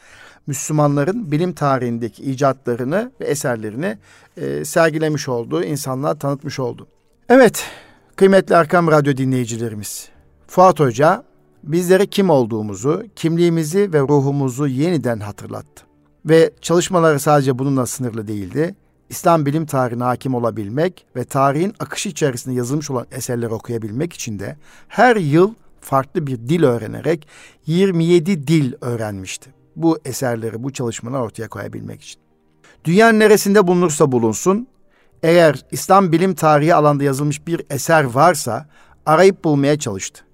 Müslümanların 0.48 1.32
bilim 1.32 1.54
tarihindeki 1.54 2.24
icatlarını 2.24 3.12
ve 3.22 3.26
eserlerini 3.26 3.98
e, 4.38 4.66
sergilemiş 4.66 5.30
oldu, 5.30 5.64
insanlığa 5.64 6.16
tanıtmış 6.16 6.60
oldu. 6.60 6.88
Evet, 7.30 7.66
kıymetli 8.16 8.56
Erkam 8.56 8.88
Radyo 8.88 9.18
dinleyicilerimiz, 9.18 10.10
Fuat 10.50 10.79
Hoca 10.79 11.24
bizlere 11.63 12.06
kim 12.06 12.29
olduğumuzu, 12.29 13.03
kimliğimizi 13.15 13.94
ve 13.94 14.00
ruhumuzu 14.00 14.68
yeniden 14.68 15.20
hatırlattı. 15.20 15.84
Ve 16.25 16.51
çalışmaları 16.62 17.20
sadece 17.20 17.60
bununla 17.60 17.86
sınırlı 17.86 18.27
değildi. 18.27 18.75
İslam 19.10 19.46
bilim 19.46 19.65
tarihine 19.65 20.03
hakim 20.03 20.36
olabilmek 20.36 21.06
ve 21.15 21.24
tarihin 21.24 21.74
akışı 21.79 22.10
içerisinde 22.10 22.56
yazılmış 22.56 22.91
olan 22.91 23.06
eserleri 23.12 23.53
okuyabilmek 23.53 24.13
için 24.13 24.39
de 24.39 24.58
her 24.88 25.15
yıl 25.15 25.53
farklı 25.82 26.27
bir 26.27 26.38
dil 26.38 26.63
öğrenerek 26.63 27.27
27 27.65 28.48
dil 28.48 28.74
öğrenmişti. 28.82 29.50
Bu 29.75 30.00
eserleri, 30.06 30.63
bu 30.63 30.74
çalışmaları 30.74 31.22
ortaya 31.22 31.48
koyabilmek 31.48 32.01
için. 32.01 32.22
Dünyanın 32.86 33.20
neresinde 33.20 33.68
bulunursa 33.68 34.12
bulunsun, 34.12 34.68
eğer 35.24 35.65
İslam 35.72 36.12
bilim 36.12 36.36
tarihi 36.36 36.75
alanda 36.75 37.03
yazılmış 37.03 37.48
bir 37.48 37.62
eser 37.70 38.03
varsa 38.03 38.70
arayıp 39.06 39.44
bulmaya 39.44 39.79
çalıştı. 39.79 40.29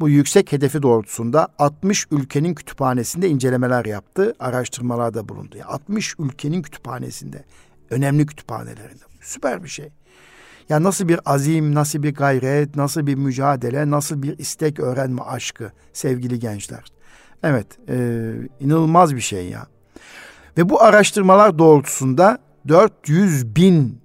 Bu 0.00 0.08
yüksek 0.08 0.52
hedefi 0.52 0.82
doğrultusunda 0.82 1.48
60 1.58 2.06
ülkenin 2.10 2.54
kütüphanesinde 2.54 3.28
incelemeler 3.28 3.84
yaptı, 3.84 4.34
araştırmalarda 4.38 5.28
bulundu. 5.28 5.56
Yani 5.56 5.64
60 5.64 6.14
ülkenin 6.18 6.62
kütüphanesinde, 6.62 7.44
önemli 7.90 8.26
kütüphanelerinde. 8.26 9.04
Süper 9.20 9.64
bir 9.64 9.68
şey. 9.68 9.88
Ya 10.68 10.82
nasıl 10.82 11.08
bir 11.08 11.20
azim, 11.24 11.74
nasıl 11.74 12.02
bir 12.02 12.14
gayret, 12.14 12.76
nasıl 12.76 13.06
bir 13.06 13.14
mücadele, 13.14 13.90
nasıl 13.90 14.22
bir 14.22 14.38
istek 14.38 14.80
öğrenme 14.80 15.22
aşkı 15.22 15.72
sevgili 15.92 16.38
gençler. 16.38 16.84
Evet, 17.42 17.66
e, 17.88 18.34
inanılmaz 18.60 19.14
bir 19.14 19.20
şey 19.20 19.48
ya. 19.48 19.66
Ve 20.58 20.68
bu 20.68 20.82
araştırmalar 20.82 21.58
doğrultusunda 21.58 22.38
400 22.68 23.56
bin 23.56 24.00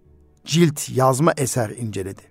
cilt 0.45 0.89
yazma 0.89 1.33
eser 1.37 1.69
inceledi 1.69 2.30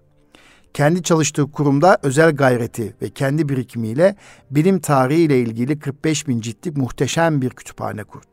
kendi 0.74 1.02
çalıştığı 1.02 1.52
kurumda 1.52 1.98
özel 2.02 2.36
gayreti 2.36 2.94
ve 3.02 3.10
kendi 3.10 3.48
birikimiyle 3.48 4.16
bilim 4.50 4.80
tarihi 4.80 5.20
ile 5.20 5.40
ilgili 5.40 5.78
45 5.78 6.28
bin 6.28 6.40
ciltlik 6.40 6.76
muhteşem 6.76 7.42
bir 7.42 7.50
kütüphane 7.50 8.04
kurdu. 8.04 8.26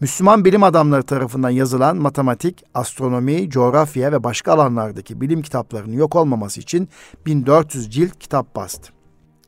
Müslüman 0.00 0.44
bilim 0.44 0.62
adamları 0.62 1.02
tarafından 1.02 1.50
yazılan 1.50 1.96
matematik, 1.96 2.64
astronomi, 2.74 3.50
coğrafya 3.50 4.12
ve 4.12 4.24
başka 4.24 4.52
alanlardaki 4.52 5.20
bilim 5.20 5.42
kitaplarının 5.42 5.96
yok 5.96 6.16
olmaması 6.16 6.60
için 6.60 6.88
1400 7.26 7.90
cilt 7.90 8.18
kitap 8.18 8.56
bastı. 8.56 8.92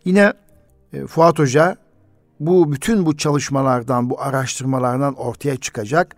Yine 0.05 0.33
e, 0.93 1.07
Fuat 1.07 1.39
Hoca 1.39 1.77
bu 2.41 2.73
bütün 2.73 3.07
bu 3.07 3.17
çalışmalardan, 3.17 4.11
bu 4.11 4.21
araştırmalardan 4.21 5.15
ortaya 5.15 5.57
çıkacak 5.57 6.17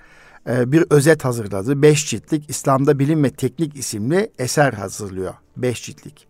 e, 0.49 0.73
bir 0.73 0.85
özet 0.91 1.25
hazırladı. 1.25 1.83
Beş 1.83 2.11
ciltlik 2.11 2.51
İslam'da 2.51 2.99
Bilim 2.99 3.25
ve 3.25 3.31
Teknik 3.31 3.77
isimli 3.77 4.31
eser 4.39 4.73
hazırlıyor. 4.73 5.35
Beş 5.57 5.83
ciltlik. 5.83 6.27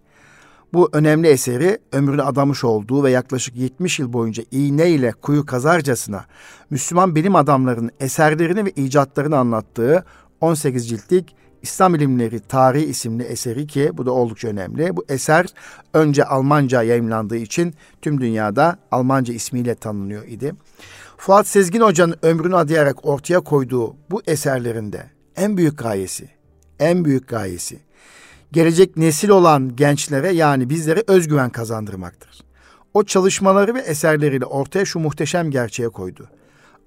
Bu 0.72 0.90
önemli 0.92 1.28
eseri 1.28 1.78
ömrünü 1.92 2.22
adamış 2.22 2.64
olduğu 2.64 3.04
ve 3.04 3.10
yaklaşık 3.10 3.56
70 3.56 3.98
yıl 3.98 4.12
boyunca 4.12 4.44
iğne 4.50 4.90
ile 4.90 5.12
kuyu 5.12 5.46
kazarcasına 5.46 6.24
Müslüman 6.70 7.14
bilim 7.14 7.36
adamlarının 7.36 7.90
eserlerini 8.00 8.64
ve 8.64 8.70
icatlarını 8.70 9.36
anlattığı 9.36 10.04
18 10.40 10.88
ciltlik 10.88 11.36
İslam 11.62 11.94
İlimleri 11.94 12.40
Tarihi 12.40 12.84
isimli 12.84 13.22
eseri 13.22 13.66
ki 13.66 13.90
bu 13.94 14.06
da 14.06 14.12
oldukça 14.12 14.48
önemli. 14.48 14.96
Bu 14.96 15.04
eser 15.08 15.46
önce 15.94 16.24
Almanca 16.24 16.82
yayımlandığı 16.82 17.36
için 17.36 17.74
tüm 18.02 18.20
dünyada 18.20 18.78
Almanca 18.90 19.34
ismiyle 19.34 19.74
tanınıyor 19.74 20.24
idi. 20.26 20.54
Fuat 21.22 21.46
Sezgin 21.46 21.80
Hoca'nın 21.80 22.16
ömrünü 22.22 22.56
adayarak 22.56 23.06
ortaya 23.06 23.40
koyduğu 23.40 23.96
bu 24.10 24.22
eserlerinde 24.26 25.10
en 25.36 25.56
büyük 25.56 25.78
gayesi, 25.78 26.30
en 26.78 27.04
büyük 27.04 27.28
gayesi 27.28 27.78
gelecek 28.52 28.96
nesil 28.96 29.28
olan 29.28 29.76
gençlere 29.76 30.32
yani 30.32 30.70
bizlere 30.70 31.02
özgüven 31.06 31.50
kazandırmaktır. 31.50 32.40
O 32.94 33.04
çalışmaları 33.04 33.74
ve 33.74 33.80
eserleriyle 33.80 34.44
ortaya 34.44 34.84
şu 34.84 34.98
muhteşem 34.98 35.50
gerçeğe 35.50 35.88
koydu. 35.88 36.28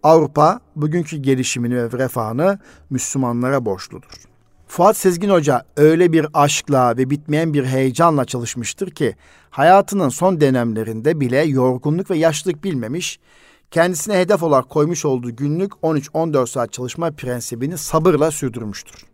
Avrupa 0.03 0.59
bugünkü 0.75 1.17
gelişimini 1.17 1.75
ve 1.75 1.91
refahını 1.91 2.59
Müslümanlara 2.89 3.65
borçludur. 3.65 4.11
Fuat 4.67 4.97
Sezgin 4.97 5.29
Hoca 5.29 5.65
öyle 5.77 6.11
bir 6.11 6.27
aşkla 6.33 6.97
ve 6.97 7.09
bitmeyen 7.09 7.53
bir 7.53 7.65
heyecanla 7.65 8.25
çalışmıştır 8.25 8.91
ki 8.91 9.15
hayatının 9.49 10.09
son 10.09 10.41
dönemlerinde 10.41 11.19
bile 11.19 11.43
yorgunluk 11.43 12.11
ve 12.11 12.17
yaşlılık 12.17 12.63
bilmemiş, 12.63 13.19
kendisine 13.75 14.19
hedef 14.19 14.43
olarak 14.43 14.69
koymuş 14.69 15.05
olduğu 15.05 15.35
günlük 15.35 15.71
13-14 15.71 16.47
saat 16.47 16.73
çalışma 16.73 17.11
prensibini 17.11 17.77
sabırla 17.77 18.31
sürdürmüştür. 18.31 19.05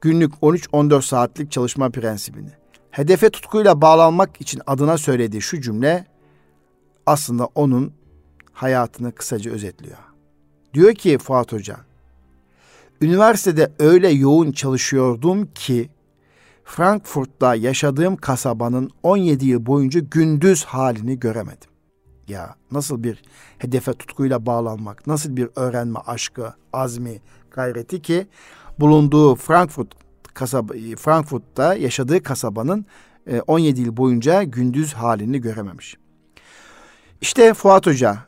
Günlük 0.00 0.34
13-14 0.34 1.02
saatlik 1.02 1.52
çalışma 1.52 1.90
prensibini. 1.90 2.50
Hedefe 2.90 3.30
tutkuyla 3.30 3.80
bağlanmak 3.80 4.40
için 4.40 4.62
adına 4.66 4.98
söylediği 4.98 5.42
şu 5.42 5.60
cümle 5.60 6.06
aslında 7.06 7.48
onun 7.54 7.92
hayatını 8.52 9.12
kısaca 9.12 9.50
özetliyor. 9.50 9.98
Diyor 10.74 10.94
ki 10.94 11.18
Fuat 11.18 11.52
Hoca, 11.52 11.76
üniversitede 13.00 13.72
öyle 13.78 14.08
yoğun 14.08 14.52
çalışıyordum 14.52 15.48
ki 15.54 15.90
Frankfurt'ta 16.64 17.54
yaşadığım 17.54 18.16
kasabanın 18.16 18.90
17 19.02 19.46
yıl 19.46 19.66
boyunca 19.66 20.00
gündüz 20.00 20.64
halini 20.64 21.18
göremedim. 21.18 21.75
Ya 22.28 22.54
nasıl 22.70 23.02
bir 23.02 23.22
hedefe 23.58 23.92
tutkuyla 23.92 24.46
bağlanmak, 24.46 25.06
nasıl 25.06 25.36
bir 25.36 25.48
öğrenme 25.56 25.98
aşkı, 26.06 26.54
azmi, 26.72 27.20
gayreti 27.50 28.02
ki 28.02 28.26
bulunduğu 28.80 29.34
Frankfurt 29.34 29.94
kasaba 30.34 30.72
Frankfurt'ta 30.98 31.74
yaşadığı 31.74 32.22
kasabanın 32.22 32.86
17 33.46 33.80
e, 33.80 33.84
yıl 33.84 33.96
boyunca 33.96 34.42
gündüz 34.42 34.92
halini 34.92 35.40
görememiş. 35.40 35.96
İşte 37.20 37.54
Fuat 37.54 37.86
Hoca, 37.86 38.18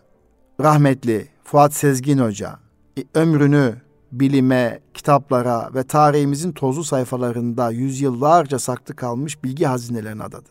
rahmetli 0.61 1.29
Fuat 1.45 1.75
Sezgin 1.75 2.19
Hoca, 2.19 2.59
e, 2.99 3.05
ömrünü 3.15 3.75
bilime, 4.13 4.81
kitaplara 4.95 5.71
ve 5.75 5.83
tarihimizin 5.83 6.53
tozlu 6.53 6.85
sayfalarında 6.85 7.71
yüzyıllarca 7.71 8.59
saklı 8.59 8.97
kalmış 8.97 9.45
bilgi 9.45 9.67
hazinelerine 9.67 10.23
adadı. 10.23 10.49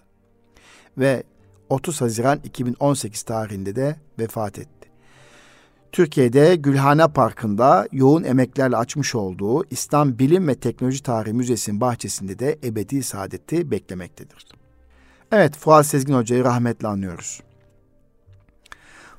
Ve 0.97 1.23
30 1.69 2.01
Haziran 2.01 2.39
2018 2.43 3.23
tarihinde 3.23 3.75
de 3.75 3.95
vefat 4.19 4.59
etti. 4.59 4.89
Türkiye'de 5.91 6.55
Gülhane 6.55 7.07
Parkı'nda 7.07 7.87
yoğun 7.91 8.23
emeklerle 8.23 8.77
açmış 8.77 9.15
olduğu 9.15 9.65
İslam 9.69 10.19
Bilim 10.19 10.47
ve 10.47 10.55
Teknoloji 10.55 11.03
Tarihi 11.03 11.33
Müzesi'nin 11.33 11.81
bahçesinde 11.81 12.39
de 12.39 12.59
ebedi 12.63 13.03
saadeti 13.03 13.71
beklemektedir. 13.71 14.47
Evet, 15.31 15.57
Fuat 15.57 15.85
Sezgin 15.85 16.13
Hoca'yı 16.13 16.43
rahmetle 16.43 16.87
anıyoruz. 16.87 17.41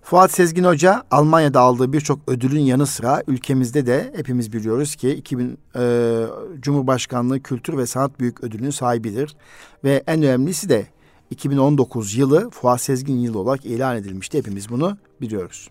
Fuat 0.02 0.32
Sezgin 0.32 0.64
Hoca 0.64 1.02
Almanya'da 1.10 1.60
aldığı 1.60 1.92
birçok 1.92 2.20
ödülün 2.26 2.60
yanı 2.60 2.86
sıra 2.86 3.22
ülkemizde 3.26 3.86
de 3.86 4.12
hepimiz 4.16 4.52
biliyoruz 4.52 4.96
ki 4.96 5.10
2000 5.10 5.58
e, 5.76 6.24
Cumhurbaşkanlığı 6.60 7.42
Kültür 7.42 7.76
ve 7.76 7.86
Sanat 7.86 8.20
Büyük 8.20 8.44
Ödülü'nün 8.44 8.70
sahibidir. 8.70 9.36
Ve 9.84 10.02
en 10.06 10.22
önemlisi 10.22 10.68
de 10.68 10.86
2019 11.30 12.14
yılı 12.14 12.50
Fuat 12.50 12.80
Sezgin 12.80 13.18
yılı 13.18 13.38
olarak 13.38 13.64
ilan 13.64 13.96
edilmişti. 13.96 14.38
Hepimiz 14.38 14.70
bunu 14.70 14.98
biliyoruz. 15.20 15.70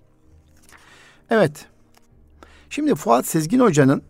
Evet. 1.30 1.66
Şimdi 2.70 2.96
Fuat 2.96 3.26
Sezgin 3.26 3.60
Hoca'nın 3.60 4.02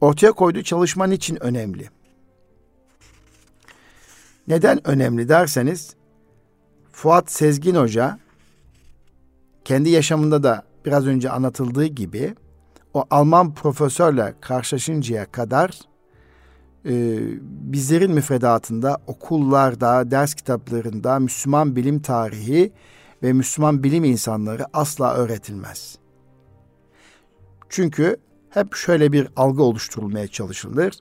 ortaya 0.00 0.32
koyduğu 0.32 0.62
çalışma 0.62 1.06
için 1.06 1.42
önemli? 1.42 1.88
Neden 4.48 4.88
önemli 4.88 5.28
derseniz 5.28 5.94
Fuat 6.92 7.30
Sezgin 7.30 7.74
Hoca 7.74 8.18
kendi 9.64 9.90
yaşamında 9.90 10.42
da 10.42 10.64
biraz 10.86 11.06
önce 11.06 11.30
anlatıldığı 11.30 11.86
gibi 11.86 12.34
o 12.94 13.04
Alman 13.10 13.54
profesörle 13.54 14.34
karşılaşıncaya 14.40 15.32
kadar 15.32 15.80
e, 16.86 17.18
bizlerin 17.72 18.12
müfredatında, 18.12 18.98
okullarda, 19.06 20.10
ders 20.10 20.34
kitaplarında 20.34 21.18
Müslüman 21.18 21.76
bilim 21.76 22.02
tarihi 22.02 22.72
ve 23.22 23.32
Müslüman 23.32 23.82
bilim 23.82 24.04
insanları 24.04 24.66
asla 24.72 25.14
öğretilmez. 25.14 25.98
Çünkü 27.68 28.16
hep 28.50 28.74
şöyle 28.74 29.12
bir 29.12 29.28
algı 29.36 29.62
oluşturulmaya 29.62 30.28
çalışılır. 30.28 30.94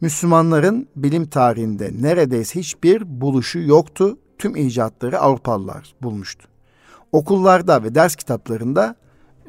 Müslümanların 0.00 0.88
bilim 0.96 1.26
tarihinde 1.26 1.90
neredeyse 2.00 2.60
hiçbir 2.60 3.20
buluşu 3.20 3.58
yoktu. 3.58 4.18
Tüm 4.38 4.56
icatları 4.56 5.18
Avrupalılar 5.18 5.94
bulmuştu. 6.02 6.48
Okullarda 7.12 7.82
ve 7.82 7.94
ders 7.94 8.16
kitaplarında 8.16 8.96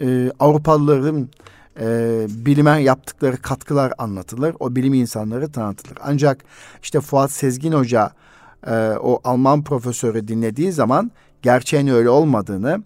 e, 0.02 0.32
Avrupalıların 0.40 1.30
e, 1.80 2.26
bilime 2.30 2.82
yaptıkları 2.82 3.38
katkılar 3.38 3.94
anlatılır. 3.98 4.56
O 4.60 4.76
bilim 4.76 4.94
insanları 4.94 5.52
tanıtılır. 5.52 5.98
Ancak 6.04 6.44
işte 6.84 7.02
Fuat 7.02 7.32
Sezgin 7.32 7.72
Hoca 7.72 8.12
e, 8.68 8.76
o 9.02 9.22
Alman 9.24 9.64
profesörü 9.64 10.28
dinlediği 10.28 10.72
zaman 10.72 11.12
gerçeğin 11.42 11.88
öyle 11.88 12.10
olmadığını, 12.10 12.84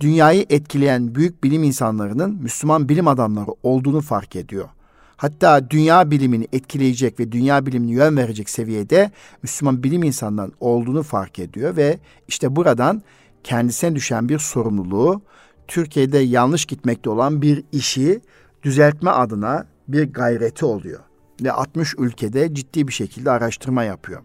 dünyayı 0.00 0.46
etkileyen 0.50 1.14
büyük 1.14 1.44
bilim 1.44 1.62
insanlarının 1.62 2.38
Müslüman 2.42 2.88
bilim 2.88 3.08
adamları 3.08 3.50
olduğunu 3.62 4.00
fark 4.00 4.36
ediyor. 4.36 4.68
Hatta 5.16 5.70
dünya 5.70 6.10
bilimini 6.10 6.48
etkileyecek 6.52 7.20
ve 7.20 7.32
dünya 7.32 7.66
bilimini 7.66 7.92
yön 7.92 8.16
verecek 8.16 8.50
seviyede 8.50 9.10
Müslüman 9.42 9.82
bilim 9.82 10.02
insanlarının 10.02 10.54
olduğunu 10.60 11.02
fark 11.02 11.38
ediyor 11.38 11.76
ve 11.76 11.98
işte 12.28 12.56
buradan 12.56 13.02
kendisine 13.44 13.94
düşen 13.94 14.28
bir 14.28 14.38
sorumluluğu 14.38 15.22
Türkiye'de 15.68 16.18
yanlış 16.18 16.64
gitmekte 16.64 17.10
olan 17.10 17.42
bir 17.42 17.64
işi 17.72 18.20
düzeltme 18.62 19.10
adına 19.10 19.66
bir 19.88 20.12
gayreti 20.12 20.64
oluyor. 20.64 21.00
Ve 21.42 21.52
60 21.52 21.94
ülkede 21.98 22.54
ciddi 22.54 22.88
bir 22.88 22.92
şekilde 22.92 23.30
araştırma 23.30 23.84
yapıyor. 23.84 24.22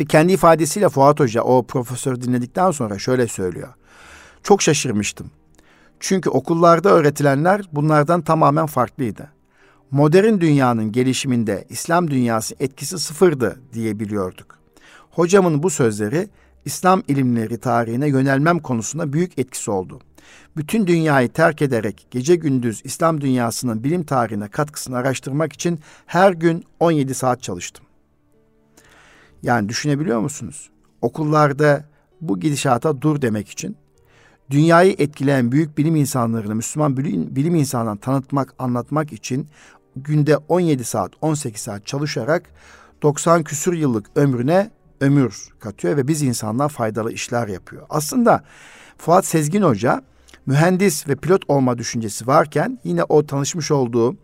Ve 0.00 0.04
kendi 0.04 0.32
ifadesiyle 0.32 0.88
Fuat 0.88 1.20
Hoca 1.20 1.42
o 1.42 1.62
profesör 1.62 2.20
dinledikten 2.20 2.70
sonra 2.70 2.98
şöyle 2.98 3.28
söylüyor. 3.28 3.68
Çok 4.42 4.62
şaşırmıştım. 4.62 5.30
Çünkü 6.00 6.30
okullarda 6.30 6.88
öğretilenler 6.88 7.62
bunlardan 7.72 8.22
tamamen 8.22 8.66
farklıydı. 8.66 9.32
Modern 9.90 10.40
dünyanın 10.40 10.92
gelişiminde 10.92 11.64
İslam 11.68 12.10
dünyası 12.10 12.54
etkisi 12.60 12.98
sıfırdı 12.98 13.60
diye 13.72 14.00
biliyorduk. 14.00 14.58
Hocamın 15.10 15.62
bu 15.62 15.70
sözleri 15.70 16.28
İslam 16.68 17.02
ilimleri 17.08 17.58
tarihine 17.58 18.08
yönelmem 18.08 18.58
konusunda 18.58 19.12
büyük 19.12 19.38
etkisi 19.38 19.70
oldu. 19.70 20.00
Bütün 20.56 20.86
dünyayı 20.86 21.28
terk 21.28 21.62
ederek 21.62 22.06
gece 22.10 22.36
gündüz 22.36 22.80
İslam 22.84 23.20
dünyasının 23.20 23.84
bilim 23.84 24.04
tarihine 24.04 24.48
katkısını 24.48 24.96
araştırmak 24.96 25.52
için 25.52 25.80
her 26.06 26.32
gün 26.32 26.64
17 26.80 27.14
saat 27.14 27.42
çalıştım. 27.42 27.84
Yani 29.42 29.68
düşünebiliyor 29.68 30.20
musunuz? 30.20 30.70
Okullarda 31.02 31.84
bu 32.20 32.40
gidişata 32.40 33.00
dur 33.02 33.22
demek 33.22 33.48
için 33.48 33.76
dünyayı 34.50 34.94
etkileyen 34.98 35.52
büyük 35.52 35.78
bilim 35.78 35.96
insanlarını 35.96 36.54
Müslüman 36.54 36.96
bilim, 36.96 37.36
bilim 37.36 37.54
insanlarına 37.54 38.00
tanıtmak, 38.00 38.54
anlatmak 38.58 39.12
için 39.12 39.48
günde 39.96 40.36
17 40.36 40.84
saat, 40.84 41.12
18 41.20 41.60
saat 41.60 41.86
çalışarak 41.86 42.50
90 43.02 43.44
küsür 43.44 43.72
yıllık 43.72 44.06
ömrüne 44.16 44.70
ömür 45.00 45.48
katıyor 45.60 45.96
ve 45.96 46.08
biz 46.08 46.22
insanlar 46.22 46.68
faydalı 46.68 47.12
işler 47.12 47.48
yapıyor. 47.48 47.86
Aslında 47.90 48.44
Fuat 48.98 49.26
Sezgin 49.26 49.62
Hoca 49.62 50.02
mühendis 50.46 51.08
ve 51.08 51.16
pilot 51.16 51.42
olma 51.48 51.78
düşüncesi 51.78 52.26
varken 52.26 52.78
yine 52.84 53.04
o 53.04 53.26
tanışmış 53.26 53.70
olduğu 53.70 54.16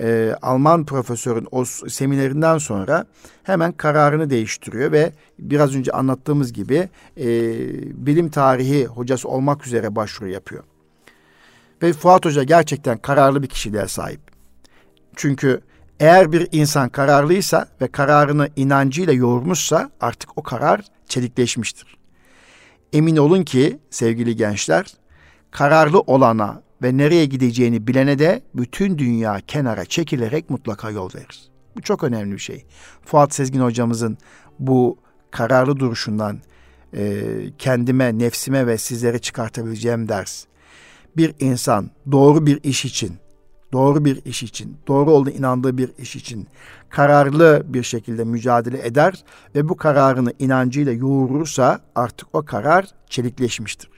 e, 0.00 0.34
Alman 0.42 0.86
profesörün 0.86 1.48
o 1.50 1.64
seminerinden 1.64 2.58
sonra 2.58 3.06
hemen 3.42 3.72
kararını 3.72 4.30
değiştiriyor 4.30 4.92
ve 4.92 5.12
biraz 5.38 5.76
önce 5.76 5.92
anlattığımız 5.92 6.52
gibi 6.52 6.88
e, 7.16 7.26
bilim 8.06 8.28
tarihi 8.28 8.86
hocası 8.86 9.28
olmak 9.28 9.66
üzere 9.66 9.96
başvuru 9.96 10.30
yapıyor. 10.30 10.64
Ve 11.82 11.92
Fuat 11.92 12.24
Hoca 12.24 12.42
gerçekten 12.42 12.98
kararlı 12.98 13.42
bir 13.42 13.48
kişiliğe 13.48 13.88
sahip. 13.88 14.20
Çünkü 15.16 15.60
eğer 16.00 16.32
bir 16.32 16.48
insan 16.52 16.88
kararlıysa 16.88 17.68
ve 17.80 17.88
kararını 17.88 18.48
inancıyla 18.56 19.12
yoğurmuşsa 19.12 19.90
artık 20.00 20.38
o 20.38 20.42
karar 20.42 20.84
çelikleşmiştir. 21.08 21.96
Emin 22.92 23.16
olun 23.16 23.42
ki 23.42 23.78
sevgili 23.90 24.36
gençler, 24.36 24.86
kararlı 25.50 26.00
olana 26.00 26.62
ve 26.82 26.96
nereye 26.96 27.24
gideceğini 27.26 27.86
bilene 27.86 28.18
de 28.18 28.42
bütün 28.54 28.98
dünya 28.98 29.40
kenara 29.46 29.84
çekilerek 29.84 30.50
mutlaka 30.50 30.90
yol 30.90 31.10
verir. 31.14 31.48
Bu 31.76 31.82
çok 31.82 32.04
önemli 32.04 32.32
bir 32.32 32.38
şey. 32.38 32.64
Fuat 33.04 33.34
Sezgin 33.34 33.60
hocamızın 33.60 34.18
bu 34.58 34.98
kararlı 35.30 35.78
duruşundan 35.78 36.40
e, 36.96 37.22
kendime, 37.58 38.18
nefsime 38.18 38.66
ve 38.66 38.78
sizlere 38.78 39.18
çıkartabileceğim 39.18 40.08
ders. 40.08 40.44
Bir 41.16 41.34
insan 41.40 41.90
doğru 42.12 42.46
bir 42.46 42.60
iş 42.62 42.84
için 42.84 43.16
doğru 43.76 44.04
bir 44.04 44.24
iş 44.24 44.42
için, 44.42 44.76
doğru 44.88 45.10
olduğuna 45.10 45.34
inandığı 45.34 45.78
bir 45.78 45.90
iş 45.98 46.16
için 46.16 46.46
kararlı 46.88 47.62
bir 47.66 47.82
şekilde 47.82 48.24
mücadele 48.24 48.86
eder 48.86 49.24
ve 49.54 49.68
bu 49.68 49.76
kararını 49.76 50.32
inancıyla 50.38 50.92
yoğurursa 50.92 51.80
artık 51.94 52.28
o 52.32 52.44
karar 52.44 52.86
çelikleşmiştir. 53.10 53.90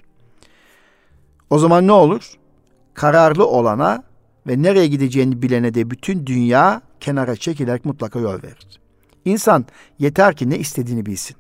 O 1.50 1.58
zaman 1.58 1.86
ne 1.86 1.92
olur? 1.92 2.32
Kararlı 2.94 3.46
olana 3.46 4.02
ve 4.46 4.62
nereye 4.62 4.86
gideceğini 4.86 5.42
bilene 5.42 5.74
de 5.74 5.90
bütün 5.90 6.26
dünya 6.26 6.82
kenara 7.00 7.36
çekilerek 7.36 7.84
mutlaka 7.84 8.18
yol 8.18 8.42
verir. 8.42 8.80
İnsan 9.24 9.64
yeter 9.98 10.36
ki 10.36 10.50
ne 10.50 10.58
istediğini 10.58 11.06
bilsin. 11.06 11.36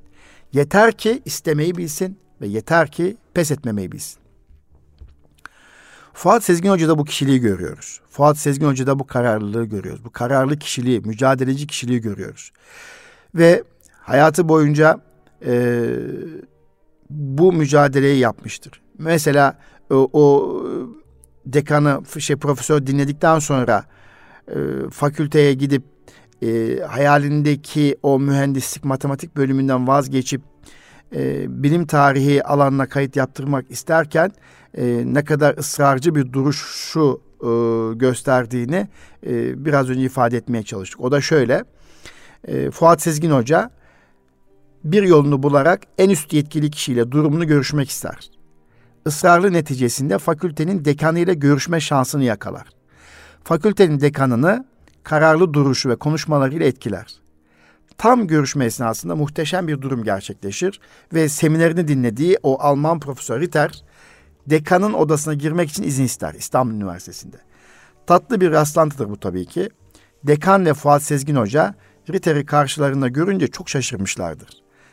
Yeter 0.52 0.92
ki 0.92 1.22
istemeyi 1.24 1.76
bilsin 1.76 2.18
ve 2.40 2.46
yeter 2.46 2.90
ki 2.90 3.16
pes 3.34 3.50
etmemeyi 3.50 3.92
bilsin. 3.92 4.27
Fuat 6.18 6.44
Sezgin 6.44 6.70
Hoca'da 6.70 6.98
bu 6.98 7.04
kişiliği 7.04 7.40
görüyoruz. 7.40 8.00
Fuat 8.10 8.38
Sezgin 8.38 8.66
Hoca'da 8.66 8.98
bu 8.98 9.06
kararlılığı 9.06 9.64
görüyoruz. 9.64 10.04
Bu 10.04 10.10
kararlı 10.10 10.58
kişiliği, 10.58 11.00
mücadeleci 11.00 11.66
kişiliği 11.66 12.00
görüyoruz. 12.00 12.52
Ve 13.34 13.62
hayatı 14.00 14.48
boyunca 14.48 15.00
e, 15.46 15.84
bu 17.10 17.52
mücadeleyi 17.52 18.18
yapmıştır. 18.18 18.80
Mesela 18.98 19.58
o, 19.90 20.10
o 20.12 20.54
dekanı, 21.46 22.02
şey 22.18 22.36
profesör 22.36 22.86
dinledikten 22.86 23.38
sonra 23.38 23.84
e, 24.48 24.56
fakülteye 24.90 25.54
gidip 25.54 25.82
e, 26.42 26.78
hayalindeki 26.80 27.96
o 28.02 28.18
mühendislik 28.18 28.84
matematik 28.84 29.36
bölümünden 29.36 29.88
vazgeçip 29.88 30.42
e, 31.14 31.44
bilim 31.62 31.86
tarihi 31.86 32.44
alanına 32.44 32.88
kayıt 32.88 33.16
yaptırmak 33.16 33.70
isterken 33.70 34.32
e, 34.74 35.02
ne 35.06 35.24
kadar 35.24 35.58
ısrarcı 35.58 36.14
bir 36.14 36.32
duruşu 36.32 37.20
e, 37.40 37.48
gösterdiğini 37.94 38.88
e, 39.26 39.64
biraz 39.64 39.90
önce 39.90 40.00
ifade 40.00 40.36
etmeye 40.36 40.62
çalıştık. 40.62 41.00
O 41.00 41.12
da 41.12 41.20
şöyle, 41.20 41.64
e, 42.48 42.70
Fuat 42.70 43.02
Sezgin 43.02 43.30
Hoca 43.30 43.70
bir 44.84 45.02
yolunu 45.02 45.42
bularak 45.42 45.82
en 45.98 46.10
üst 46.10 46.32
yetkili 46.32 46.70
kişiyle 46.70 47.10
durumunu 47.10 47.46
görüşmek 47.46 47.90
ister. 47.90 48.30
Israrlı 49.06 49.52
neticesinde 49.52 50.18
fakültenin 50.18 50.84
dekanı 50.84 51.18
ile 51.18 51.34
görüşme 51.34 51.80
şansını 51.80 52.24
yakalar. 52.24 52.68
Fakültenin 53.44 54.00
dekanını 54.00 54.64
kararlı 55.02 55.54
duruşu 55.54 55.88
ve 55.88 55.96
konuşmalarıyla 55.96 56.66
etkiler. 56.66 57.20
Tam 57.98 58.26
görüşme 58.26 58.64
esnasında 58.64 59.16
muhteşem 59.16 59.68
bir 59.68 59.82
durum 59.82 60.04
gerçekleşir 60.04 60.80
ve 61.14 61.28
seminerini 61.28 61.88
dinlediği 61.88 62.38
o 62.42 62.62
Alman 62.62 63.00
profesör 63.00 63.40
Ritter 63.40 63.84
dekanın 64.50 64.92
odasına 64.92 65.34
girmek 65.34 65.70
için 65.70 65.82
izin 65.82 66.04
ister 66.04 66.34
İstanbul 66.34 66.74
Üniversitesi'nde. 66.74 67.36
Tatlı 68.06 68.40
bir 68.40 68.50
rastlantıdır 68.50 69.10
bu 69.10 69.20
tabii 69.20 69.46
ki. 69.46 69.68
Dekan 70.24 70.66
ve 70.66 70.74
Fuat 70.74 71.02
Sezgin 71.02 71.36
Hoca 71.36 71.74
Ritter'i 72.10 72.46
karşılarında 72.46 73.08
görünce 73.08 73.48
çok 73.48 73.68
şaşırmışlardır. 73.68 74.48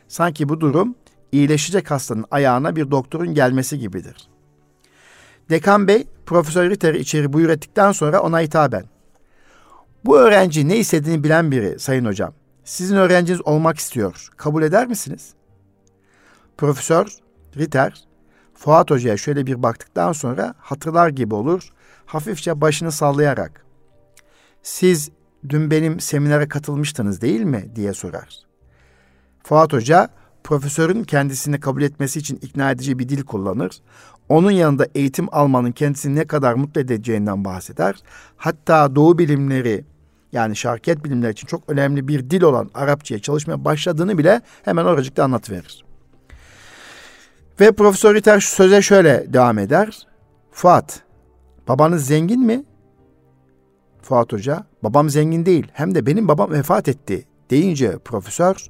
Sanki 0.08 0.50
bu 0.50 0.62
durum 0.62 0.96
iyileşecek 1.32 1.91
hastanın 1.91 2.26
ayağına 2.32 2.76
bir 2.76 2.91
doktorun 2.91 3.34
gelmesi 3.34 3.80
gibidir. 3.80 4.30
Dekan 5.50 5.88
Bey, 5.88 6.08
Profesör 6.26 6.70
Ritter'i 6.70 6.98
içeri 6.98 7.34
buyur 7.34 7.50
ettikten 7.50 7.91
sonra 7.91 8.22
ona 8.22 8.39
hitaben. 8.39 8.86
Bu 10.06 10.18
öğrenci 10.18 10.68
ne 10.68 10.78
istediğini 10.78 11.24
bilen 11.24 11.52
biri 11.52 11.80
sayın 11.80 12.06
hocam. 12.06 12.34
Sizin 12.63 12.96
öğrenciniz 12.96 13.41
olmak 13.41 13.78
istiyor. 13.78 14.30
Kabul 14.38 14.63
eder 14.63 14.88
misiniz? 14.88 15.34
Profesör 16.58 17.08
Ritter, 17.58 18.04
Fuat 18.56 18.91
Hoca'ya 18.91 19.18
şöyle 19.18 19.46
bir 19.46 19.63
baktıktan 19.63 20.12
sonra 20.12 20.54
hatırlar 20.58 21.10
gibi 21.10 21.36
olur. 21.36 21.70
Hafifçe 22.06 22.62
başını 22.62 22.91
sallayarak. 22.91 23.65
Siz 24.63 25.10
dün 25.50 25.72
benim 25.72 26.00
seminere 26.00 26.48
katılmıştınız 26.48 27.22
değil 27.22 27.41
mi 27.41 27.72
diye 27.76 27.94
sorar. 27.94 28.39
Fuat 29.44 29.74
Hoca 29.74 30.10
profesörün 30.44 31.04
kendisini 31.04 31.60
kabul 31.60 31.82
etmesi 31.82 32.20
için 32.20 32.39
ikna 32.41 32.72
edici 32.72 33.00
bir 33.00 33.10
dil 33.10 33.24
kullanır. 33.24 33.72
Onun 34.30 34.52
yanında 34.52 34.88
eğitim 34.96 35.28
almanın 35.32 35.72
kendisini 35.72 36.15
ne 36.15 36.26
kadar 36.26 36.54
mutlu 36.54 36.82
edeceğinden 36.82 37.46
bahseder. 37.46 37.96
Hatta 38.38 38.96
doğu 38.96 39.18
bilimleri 39.18 39.86
yani 40.32 40.56
şarkiyet 40.56 41.04
bilimleri 41.04 41.32
için 41.32 41.48
çok 41.48 41.70
önemli 41.70 42.08
bir 42.08 42.30
dil 42.30 42.41
olan 42.41 42.70
Arapçaya 42.74 43.20
çalışmaya 43.20 43.65
başladığını 43.65 44.18
bile 44.18 44.41
hemen 44.63 44.86
oracıkta 44.86 45.24
anlatıverir. 45.24 45.85
Ve 47.60 47.72
Profesör 47.72 48.15
Ritter 48.15 48.39
söze 48.39 48.82
şöyle 48.82 49.34
devam 49.34 49.58
eder. 49.58 50.08
Fuat, 50.52 51.02
babanız 51.68 52.08
zengin 52.08 52.41
mi? 52.41 52.63
Fuat 54.02 54.34
Hoca, 54.34 54.65
babam 54.84 55.10
zengin 55.10 55.46
değil 55.46 55.68
hem 55.74 55.96
de 55.96 56.06
benim 56.06 56.28
babam 56.28 56.52
vefat 56.52 56.88
etti 56.88 57.28
deyince 57.50 57.98
profesör, 57.98 58.68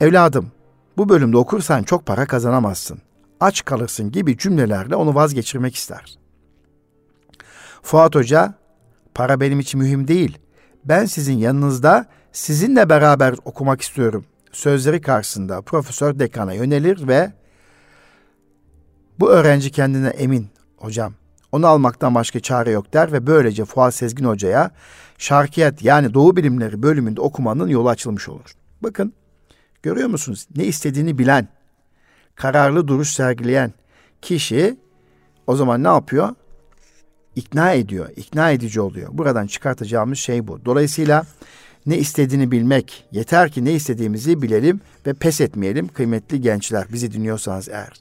evladım 0.00 0.52
bu 0.96 1.08
bölümde 1.08 1.36
okursan 1.36 1.82
çok 1.82 2.06
para 2.06 2.26
kazanamazsın, 2.26 2.98
aç 3.40 3.64
kalırsın 3.64 4.12
gibi 4.12 4.38
cümlelerle 4.38 4.96
onu 4.96 5.14
vazgeçirmek 5.14 5.74
ister. 5.74 6.18
Fuat 7.82 8.14
Hoca, 8.14 8.54
para 9.14 9.40
benim 9.40 9.60
için 9.60 9.80
mühim 9.80 10.08
değil, 10.08 10.38
ben 10.84 11.04
sizin 11.04 11.38
yanınızda 11.38 12.06
sizinle 12.32 12.88
beraber 12.88 13.34
okumak 13.44 13.80
istiyorum 13.80 14.24
sözleri 14.52 15.00
karşısında 15.00 15.62
profesör 15.62 16.18
dekana 16.18 16.52
yönelir 16.52 17.08
ve 17.08 17.32
bu 19.20 19.30
öğrenci 19.30 19.70
kendine 19.70 20.08
emin 20.08 20.48
hocam 20.76 21.14
onu 21.52 21.66
almaktan 21.66 22.14
başka 22.14 22.40
çare 22.40 22.70
yok 22.70 22.92
der 22.92 23.12
ve 23.12 23.26
böylece 23.26 23.64
Fuat 23.64 23.94
Sezgin 23.94 24.24
Hoca'ya 24.24 24.70
şarkiyat 25.18 25.82
yani 25.82 26.14
doğu 26.14 26.36
bilimleri 26.36 26.82
bölümünde 26.82 27.20
okumanın 27.20 27.68
yolu 27.68 27.88
açılmış 27.88 28.28
olur. 28.28 28.54
Bakın 28.82 29.12
görüyor 29.82 30.08
musunuz 30.08 30.46
ne 30.56 30.64
istediğini 30.64 31.18
bilen, 31.18 31.48
kararlı 32.34 32.88
duruş 32.88 33.08
sergileyen 33.08 33.72
kişi 34.22 34.76
o 35.46 35.56
zaman 35.56 35.84
ne 35.84 35.88
yapıyor? 35.88 36.28
İkna 37.36 37.72
ediyor, 37.72 38.08
ikna 38.16 38.50
edici 38.50 38.80
oluyor. 38.80 39.08
Buradan 39.12 39.46
çıkartacağımız 39.46 40.18
şey 40.18 40.46
bu. 40.46 40.64
Dolayısıyla 40.64 41.24
ne 41.86 41.98
istediğini 41.98 42.50
bilmek, 42.50 43.04
yeter 43.12 43.50
ki 43.50 43.64
ne 43.64 43.72
istediğimizi 43.72 44.42
bilelim 44.42 44.80
ve 45.06 45.14
pes 45.14 45.40
etmeyelim 45.40 45.88
kıymetli 45.88 46.40
gençler 46.40 46.86
bizi 46.92 47.12
dinliyorsanız 47.12 47.68
eğer. 47.68 47.92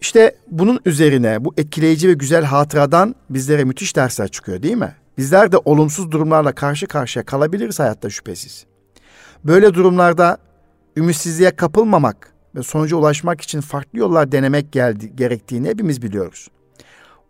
İşte 0.00 0.36
bunun 0.50 0.80
üzerine 0.84 1.44
bu 1.44 1.54
etkileyici 1.56 2.08
ve 2.08 2.12
güzel 2.12 2.44
hatıradan 2.44 3.14
bizlere 3.30 3.64
müthiş 3.64 3.96
dersler 3.96 4.28
çıkıyor 4.28 4.62
değil 4.62 4.76
mi? 4.76 4.94
Bizler 5.18 5.52
de 5.52 5.56
olumsuz 5.64 6.10
durumlarla 6.10 6.52
karşı 6.52 6.86
karşıya 6.86 7.24
kalabiliriz 7.24 7.78
hayatta 7.78 8.10
şüphesiz. 8.10 8.66
Böyle 9.44 9.74
durumlarda 9.74 10.38
ümitsizliğe 10.96 11.50
kapılmamak 11.50 12.32
ve 12.54 12.62
sonuca 12.62 12.96
ulaşmak 12.96 13.40
için 13.40 13.60
farklı 13.60 13.98
yollar 13.98 14.32
denemek 14.32 14.72
geldi, 14.72 15.16
gerektiğini 15.16 15.68
hepimiz 15.68 16.02
biliyoruz. 16.02 16.48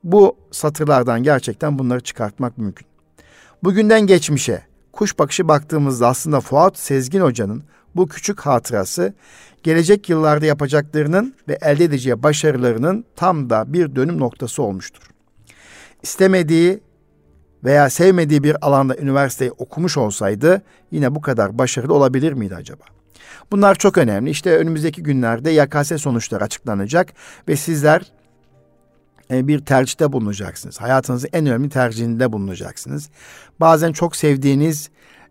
Bu 0.04 0.36
satırlardan 0.50 1.22
gerçekten 1.22 1.78
bunları 1.78 2.00
çıkartmak 2.00 2.58
mümkün. 2.58 2.86
Bugünden 3.64 4.00
geçmişe, 4.06 4.62
kuş 4.98 5.18
bakışı 5.18 5.48
baktığımızda 5.48 6.08
aslında 6.08 6.40
Fuat 6.40 6.78
Sezgin 6.78 7.20
Hoca'nın 7.20 7.64
bu 7.96 8.08
küçük 8.08 8.40
hatırası 8.40 9.14
gelecek 9.62 10.08
yıllarda 10.08 10.46
yapacaklarının 10.46 11.34
ve 11.48 11.58
elde 11.62 11.84
edeceği 11.84 12.22
başarılarının 12.22 13.04
tam 13.16 13.50
da 13.50 13.72
bir 13.72 13.96
dönüm 13.96 14.18
noktası 14.18 14.62
olmuştur. 14.62 15.02
İstemediği 16.02 16.80
veya 17.64 17.90
sevmediği 17.90 18.42
bir 18.42 18.66
alanda 18.66 18.96
üniversiteyi 18.96 19.50
okumuş 19.50 19.96
olsaydı 19.96 20.62
yine 20.90 21.14
bu 21.14 21.20
kadar 21.20 21.58
başarılı 21.58 21.94
olabilir 21.94 22.32
miydi 22.32 22.54
acaba? 22.54 22.84
Bunlar 23.50 23.74
çok 23.74 23.98
önemli. 23.98 24.30
İşte 24.30 24.56
önümüzdeki 24.56 25.02
günlerde 25.02 25.50
YKS 25.50 26.02
sonuçları 26.02 26.44
açıklanacak 26.44 27.12
ve 27.48 27.56
sizler 27.56 28.02
bir 29.30 29.58
tercihte 29.58 30.12
bulunacaksınız. 30.12 30.80
Hayatınızın 30.80 31.28
en 31.32 31.46
önemli 31.46 31.68
tercihinde 31.68 32.32
bulunacaksınız. 32.32 33.10
Bazen 33.60 33.92
çok 33.92 34.16
sevdiğiniz 34.16 34.90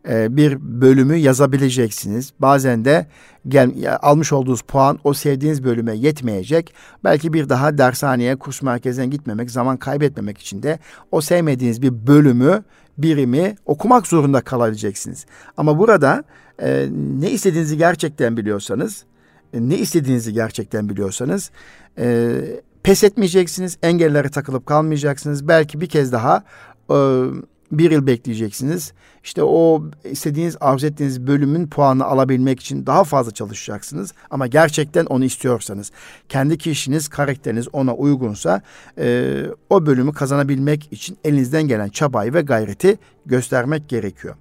e, 0.09 0.37
bir 0.37 0.57
bölümü 0.81 1.15
yazabileceksiniz. 1.15 2.33
Bazen 2.39 2.85
de 2.85 3.07
gel, 3.47 3.97
almış 4.01 4.33
olduğunuz 4.33 4.61
puan 4.61 4.99
o 5.03 5.13
sevdiğiniz 5.13 5.63
bölüme 5.63 5.93
yetmeyecek. 5.93 6.73
Belki 7.03 7.33
bir 7.33 7.49
daha 7.49 7.77
dershaneye, 7.77 8.35
kurs 8.35 8.61
merkezine 8.61 9.07
gitmemek, 9.07 9.51
zaman 9.51 9.77
kaybetmemek 9.77 10.37
için 10.37 10.63
de 10.63 10.79
o 11.11 11.21
sevmediğiniz 11.21 11.81
bir 11.81 12.07
bölümü, 12.07 12.63
birimi 12.97 13.55
okumak 13.65 14.07
zorunda 14.07 14.41
kalabileceksiniz. 14.41 15.25
Ama 15.57 15.79
burada 15.79 16.23
e, 16.59 16.87
ne 17.19 17.31
istediğinizi 17.31 17.77
gerçekten 17.77 18.37
biliyorsanız, 18.37 19.05
e, 19.53 19.69
ne 19.69 19.77
istediğinizi 19.77 20.33
gerçekten 20.33 20.89
biliyorsanız 20.89 21.51
e, 21.97 22.37
pes 22.87 23.03
etmeyeceksiniz, 23.03 23.77
engellere 23.83 24.29
takılıp 24.29 24.65
kalmayacaksınız. 24.65 25.47
Belki 25.47 25.81
bir 25.81 25.87
kez 25.87 26.11
daha 26.11 26.43
e, 26.89 26.95
bir 27.71 27.91
yıl 27.91 28.07
bekleyeceksiniz. 28.07 28.93
İşte 29.23 29.43
o 29.43 29.83
istediğiniz, 30.03 30.57
arzu 30.59 30.87
ettiğiniz 30.87 31.27
bölümün 31.27 31.67
puanı 31.67 32.05
alabilmek 32.05 32.59
için 32.59 32.85
daha 32.85 33.03
fazla 33.03 33.31
çalışacaksınız. 33.31 34.13
Ama 34.29 34.47
gerçekten 34.47 35.05
onu 35.05 35.25
istiyorsanız, 35.25 35.91
kendi 36.29 36.57
kişiniz, 36.57 37.07
karakteriniz 37.07 37.67
ona 37.73 37.95
uygunsa 37.95 38.61
e, 38.97 39.43
o 39.69 39.85
bölümü 39.85 40.13
kazanabilmek 40.13 40.87
için 40.91 41.17
elinizden 41.23 41.63
gelen 41.63 41.89
çabayı 41.89 42.33
ve 42.33 42.41
gayreti 42.41 42.97
göstermek 43.25 43.89
gerekiyor. 43.89 44.35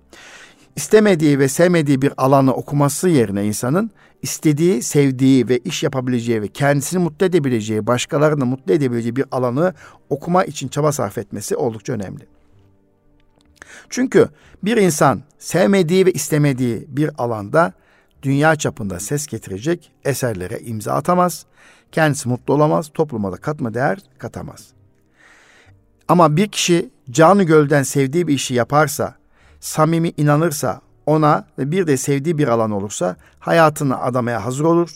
İstemediği 0.76 1.38
ve 1.38 1.48
sevmediği 1.48 2.02
bir 2.02 2.12
alanı 2.16 2.54
okuması 2.54 3.08
yerine 3.08 3.46
insanın 3.46 3.90
istediği, 4.22 4.82
sevdiği 4.82 5.48
ve 5.48 5.58
iş 5.58 5.82
yapabileceği 5.82 6.42
ve 6.42 6.48
kendisini 6.48 7.02
mutlu 7.02 7.26
edebileceği, 7.26 7.86
başkalarını 7.86 8.46
mutlu 8.46 8.72
edebileceği 8.72 9.16
bir 9.16 9.24
alanı 9.30 9.74
okuma 10.10 10.44
için 10.44 10.68
çaba 10.68 10.92
sarf 10.92 11.18
etmesi 11.18 11.56
oldukça 11.56 11.92
önemli. 11.92 12.26
Çünkü 13.88 14.28
bir 14.62 14.76
insan 14.76 15.22
sevmediği 15.38 16.06
ve 16.06 16.12
istemediği 16.12 16.84
bir 16.88 17.10
alanda 17.18 17.72
dünya 18.22 18.56
çapında 18.56 19.00
ses 19.00 19.26
getirecek 19.26 19.92
eserlere 20.04 20.58
imza 20.58 20.92
atamaz. 20.92 21.46
Kendisi 21.92 22.28
mutlu 22.28 22.54
olamaz, 22.54 22.90
topluma 22.94 23.32
da 23.32 23.36
katma 23.36 23.74
değer 23.74 23.98
katamaz. 24.18 24.66
Ama 26.08 26.36
bir 26.36 26.48
kişi 26.48 26.90
canı 27.10 27.42
gölden 27.44 27.82
sevdiği 27.82 28.28
bir 28.28 28.34
işi 28.34 28.54
yaparsa, 28.54 29.14
samimi 29.60 30.12
inanırsa, 30.16 30.80
ona 31.06 31.46
ve 31.58 31.70
bir 31.70 31.86
de 31.86 31.96
sevdiği 31.96 32.38
bir 32.38 32.48
alan 32.48 32.70
olursa 32.70 33.16
hayatını 33.38 34.02
adamaya 34.02 34.44
hazır 34.44 34.64
olur. 34.64 34.94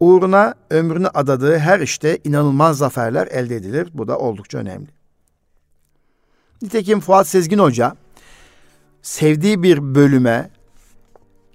Uğruna 0.00 0.54
ömrünü 0.70 1.08
adadığı 1.08 1.58
her 1.58 1.80
işte 1.80 2.18
inanılmaz 2.24 2.78
zaferler 2.78 3.26
elde 3.26 3.56
edilir. 3.56 3.88
Bu 3.94 4.08
da 4.08 4.18
oldukça 4.18 4.58
önemli. 4.58 4.88
Nitekim 6.62 7.00
Fuat 7.00 7.28
Sezgin 7.28 7.58
Hoca 7.58 7.96
sevdiği 9.02 9.62
bir 9.62 9.94
bölüme 9.94 10.50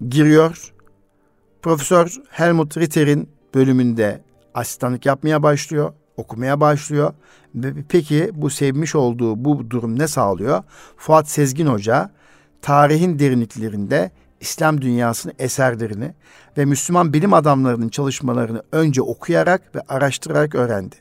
giriyor. 0.09 0.73
Profesör 1.61 2.15
Helmut 2.29 2.77
Ritter'in 2.77 3.29
bölümünde 3.53 4.21
asistanlık 4.53 5.05
yapmaya 5.05 5.43
başlıyor, 5.43 5.93
okumaya 6.17 6.59
başlıyor. 6.59 7.13
Peki 7.89 8.29
bu 8.33 8.49
sevmiş 8.49 8.95
olduğu 8.95 9.45
bu 9.45 9.69
durum 9.69 9.99
ne 9.99 10.07
sağlıyor? 10.07 10.63
Fuat 10.97 11.29
Sezgin 11.29 11.67
Hoca 11.67 12.11
tarihin 12.61 13.19
derinliklerinde 13.19 14.11
İslam 14.39 14.81
dünyasının 14.81 15.33
eserlerini 15.39 16.13
ve 16.57 16.65
Müslüman 16.65 17.13
bilim 17.13 17.33
adamlarının 17.33 17.89
çalışmalarını 17.89 18.63
önce 18.71 19.01
okuyarak 19.01 19.75
ve 19.75 19.81
araştırarak 19.89 20.55
öğrendi. 20.55 20.95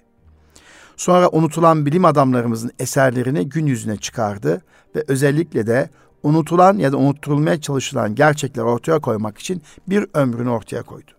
Sonra 0.96 1.28
unutulan 1.32 1.86
bilim 1.86 2.04
adamlarımızın 2.04 2.70
eserlerini 2.78 3.48
gün 3.48 3.66
yüzüne 3.66 3.96
çıkardı 3.96 4.62
ve 4.96 5.04
özellikle 5.08 5.66
de 5.66 5.90
unutulan 6.22 6.78
ya 6.78 6.92
da 6.92 6.96
unutturulmaya 6.96 7.60
çalışılan 7.60 8.14
gerçekleri 8.14 8.64
ortaya 8.64 8.98
koymak 8.98 9.38
için 9.38 9.62
bir 9.88 10.06
ömrünü 10.14 10.50
ortaya 10.50 10.82
koydu. 10.82 11.10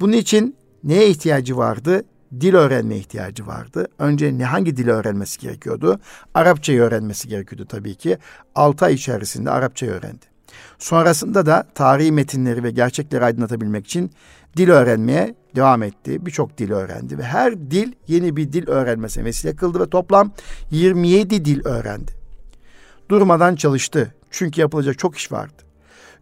Bunun 0.00 0.12
için 0.12 0.56
neye 0.84 1.08
ihtiyacı 1.08 1.56
vardı? 1.56 2.04
Dil 2.40 2.54
öğrenmeye 2.54 3.00
ihtiyacı 3.00 3.46
vardı. 3.46 3.88
Önce 3.98 4.38
ne 4.38 4.44
hangi 4.44 4.76
dili 4.76 4.90
öğrenmesi 4.90 5.40
gerekiyordu? 5.40 6.00
Arapçayı 6.34 6.80
öğrenmesi 6.80 7.28
gerekiyordu 7.28 7.66
tabii 7.68 7.94
ki. 7.94 8.18
Altı 8.54 8.84
ay 8.84 8.94
içerisinde 8.94 9.50
Arapçayı 9.50 9.92
öğrendi. 9.92 10.26
Sonrasında 10.78 11.46
da 11.46 11.66
tarihi 11.74 12.12
metinleri 12.12 12.64
ve 12.64 12.70
gerçekleri 12.70 13.24
aydınlatabilmek 13.24 13.86
için 13.86 14.10
dil 14.56 14.68
öğrenmeye 14.68 15.34
devam 15.56 15.82
etti. 15.82 16.26
Birçok 16.26 16.58
dil 16.58 16.70
öğrendi 16.70 17.18
ve 17.18 17.22
her 17.22 17.70
dil 17.70 17.92
yeni 18.06 18.36
bir 18.36 18.52
dil 18.52 18.68
öğrenmesine 18.68 19.24
vesile 19.24 19.56
kıldı 19.56 19.80
ve 19.80 19.90
toplam 19.90 20.32
27 20.70 21.44
dil 21.44 21.66
öğrendi 21.66 22.24
durmadan 23.08 23.56
çalıştı. 23.56 24.14
Çünkü 24.30 24.60
yapılacak 24.60 24.98
çok 24.98 25.16
iş 25.16 25.32
vardı. 25.32 25.62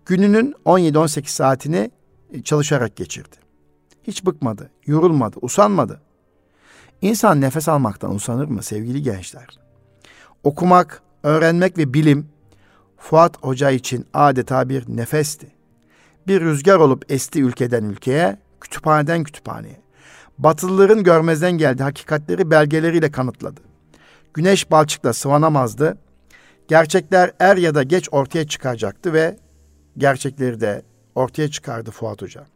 Gününün 0.07 0.55
17-18 0.65 1.27
saatini 1.27 1.91
e, 2.33 2.43
çalışarak 2.43 2.97
geçirdi. 2.97 3.42
Hiç 4.05 4.27
bıkmadı, 4.27 4.71
yorulmadı, 4.87 5.37
usanmadı. 5.43 6.01
İnsan 7.03 7.41
nefes 7.41 7.69
almaktan 7.69 8.15
usanır 8.15 8.49
mı 8.49 8.63
sevgili 8.63 9.03
gençler? 9.03 9.47
Okumak, 10.45 11.03
öğrenmek 11.23 11.79
ve 11.79 11.95
bilim 11.95 12.29
Fuat 12.99 13.43
Hoca 13.43 13.71
için 13.71 14.07
adeta 14.15 14.69
bir 14.69 14.85
nefesti. 14.89 15.47
Bir 16.27 16.41
rüzgar 16.41 16.77
olup 16.77 17.13
esti 17.13 17.43
ülkeden 17.43 17.85
ülkeye, 17.85 18.39
kütüphaneden 18.61 19.25
kütüphaneye. 19.25 19.81
Batılıların 20.39 21.05
görmezden 21.05 21.53
geldi 21.53 21.83
hakikatleri 21.83 22.51
belgeleriyle 22.51 23.11
kanıtladı. 23.11 23.61
Güneş 24.35 24.71
balçıkla 24.71 25.13
sıvanamazdı, 25.13 25.99
gerçekler 26.69 27.33
er 27.39 27.57
ya 27.57 27.75
da 27.75 27.83
geç 27.83 28.09
ortaya 28.13 28.47
çıkacaktı 28.47 29.13
ve 29.13 29.37
gerçekleri 29.99 30.61
de 30.61 30.83
ortaya 31.15 31.51
çıkardı 31.51 31.91
Fuat 31.91 32.23
Hoca. 32.23 32.47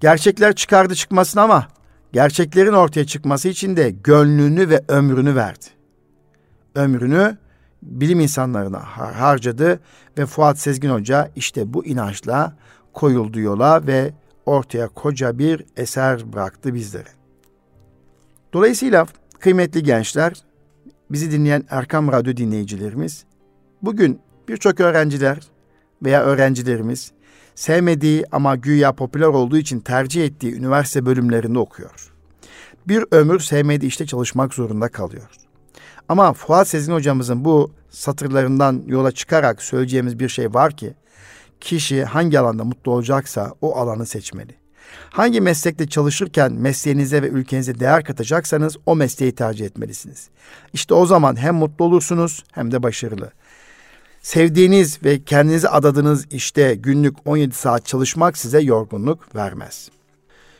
Gerçekler 0.00 0.54
çıkardı 0.54 0.94
çıkmasın 0.94 1.40
ama 1.40 1.68
gerçeklerin 2.12 2.72
ortaya 2.72 3.06
çıkması 3.06 3.48
için 3.48 3.76
de 3.76 3.90
gönlünü 3.90 4.70
ve 4.70 4.84
ömrünü 4.88 5.34
verdi. 5.34 5.64
Ömrünü 6.74 7.36
bilim 7.82 8.20
insanlarına 8.20 8.78
harcadı 8.78 9.80
ve 10.18 10.26
Fuat 10.26 10.58
Sezgin 10.58 10.90
Hoca 10.90 11.30
işte 11.36 11.74
bu 11.74 11.86
inançla 11.86 12.56
koyuldu 12.92 13.40
yola 13.40 13.86
ve 13.86 14.12
ortaya 14.46 14.88
koca 14.88 15.38
bir 15.38 15.64
eser 15.76 16.32
bıraktı 16.32 16.74
bizlere. 16.74 17.08
Dolayısıyla 18.52 19.06
kıymetli 19.40 19.82
gençler, 19.82 20.32
bizi 21.10 21.32
dinleyen 21.32 21.64
Erkam 21.70 22.12
Radyo 22.12 22.36
dinleyicilerimiz, 22.36 23.24
Bugün 23.82 24.20
birçok 24.48 24.80
öğrenciler 24.80 25.38
veya 26.02 26.22
öğrencilerimiz 26.22 27.12
sevmediği 27.58 28.24
ama 28.32 28.56
güya 28.56 28.92
popüler 28.92 29.26
olduğu 29.26 29.56
için 29.56 29.80
tercih 29.80 30.24
ettiği 30.24 30.54
üniversite 30.54 31.06
bölümlerinde 31.06 31.58
okuyor. 31.58 32.12
Bir 32.88 33.04
ömür 33.10 33.40
sevmediği 33.40 33.88
işte 33.88 34.06
çalışmak 34.06 34.54
zorunda 34.54 34.88
kalıyor. 34.88 35.28
Ama 36.08 36.32
Fuat 36.32 36.68
Sezgin 36.68 36.92
hocamızın 36.92 37.44
bu 37.44 37.72
satırlarından 37.90 38.82
yola 38.86 39.12
çıkarak 39.12 39.62
söyleyeceğimiz 39.62 40.18
bir 40.18 40.28
şey 40.28 40.54
var 40.54 40.76
ki 40.76 40.94
kişi 41.60 42.04
hangi 42.04 42.40
alanda 42.40 42.64
mutlu 42.64 42.92
olacaksa 42.92 43.54
o 43.60 43.76
alanı 43.76 44.06
seçmeli. 44.06 44.54
Hangi 45.10 45.40
meslekte 45.40 45.88
çalışırken 45.88 46.52
mesleğinize 46.52 47.22
ve 47.22 47.28
ülkenize 47.28 47.80
değer 47.80 48.04
katacaksanız 48.04 48.76
o 48.86 48.96
mesleği 48.96 49.34
tercih 49.34 49.66
etmelisiniz. 49.66 50.28
İşte 50.72 50.94
o 50.94 51.06
zaman 51.06 51.36
hem 51.36 51.54
mutlu 51.54 51.84
olursunuz 51.84 52.44
hem 52.52 52.72
de 52.72 52.82
başarılı. 52.82 53.32
Sevdiğiniz 54.22 55.04
ve 55.04 55.24
kendinize 55.24 55.68
adadığınız 55.68 56.26
işte 56.30 56.74
günlük 56.74 57.16
17 57.26 57.54
saat 57.54 57.86
çalışmak 57.86 58.38
size 58.38 58.60
yorgunluk 58.60 59.34
vermez. 59.36 59.90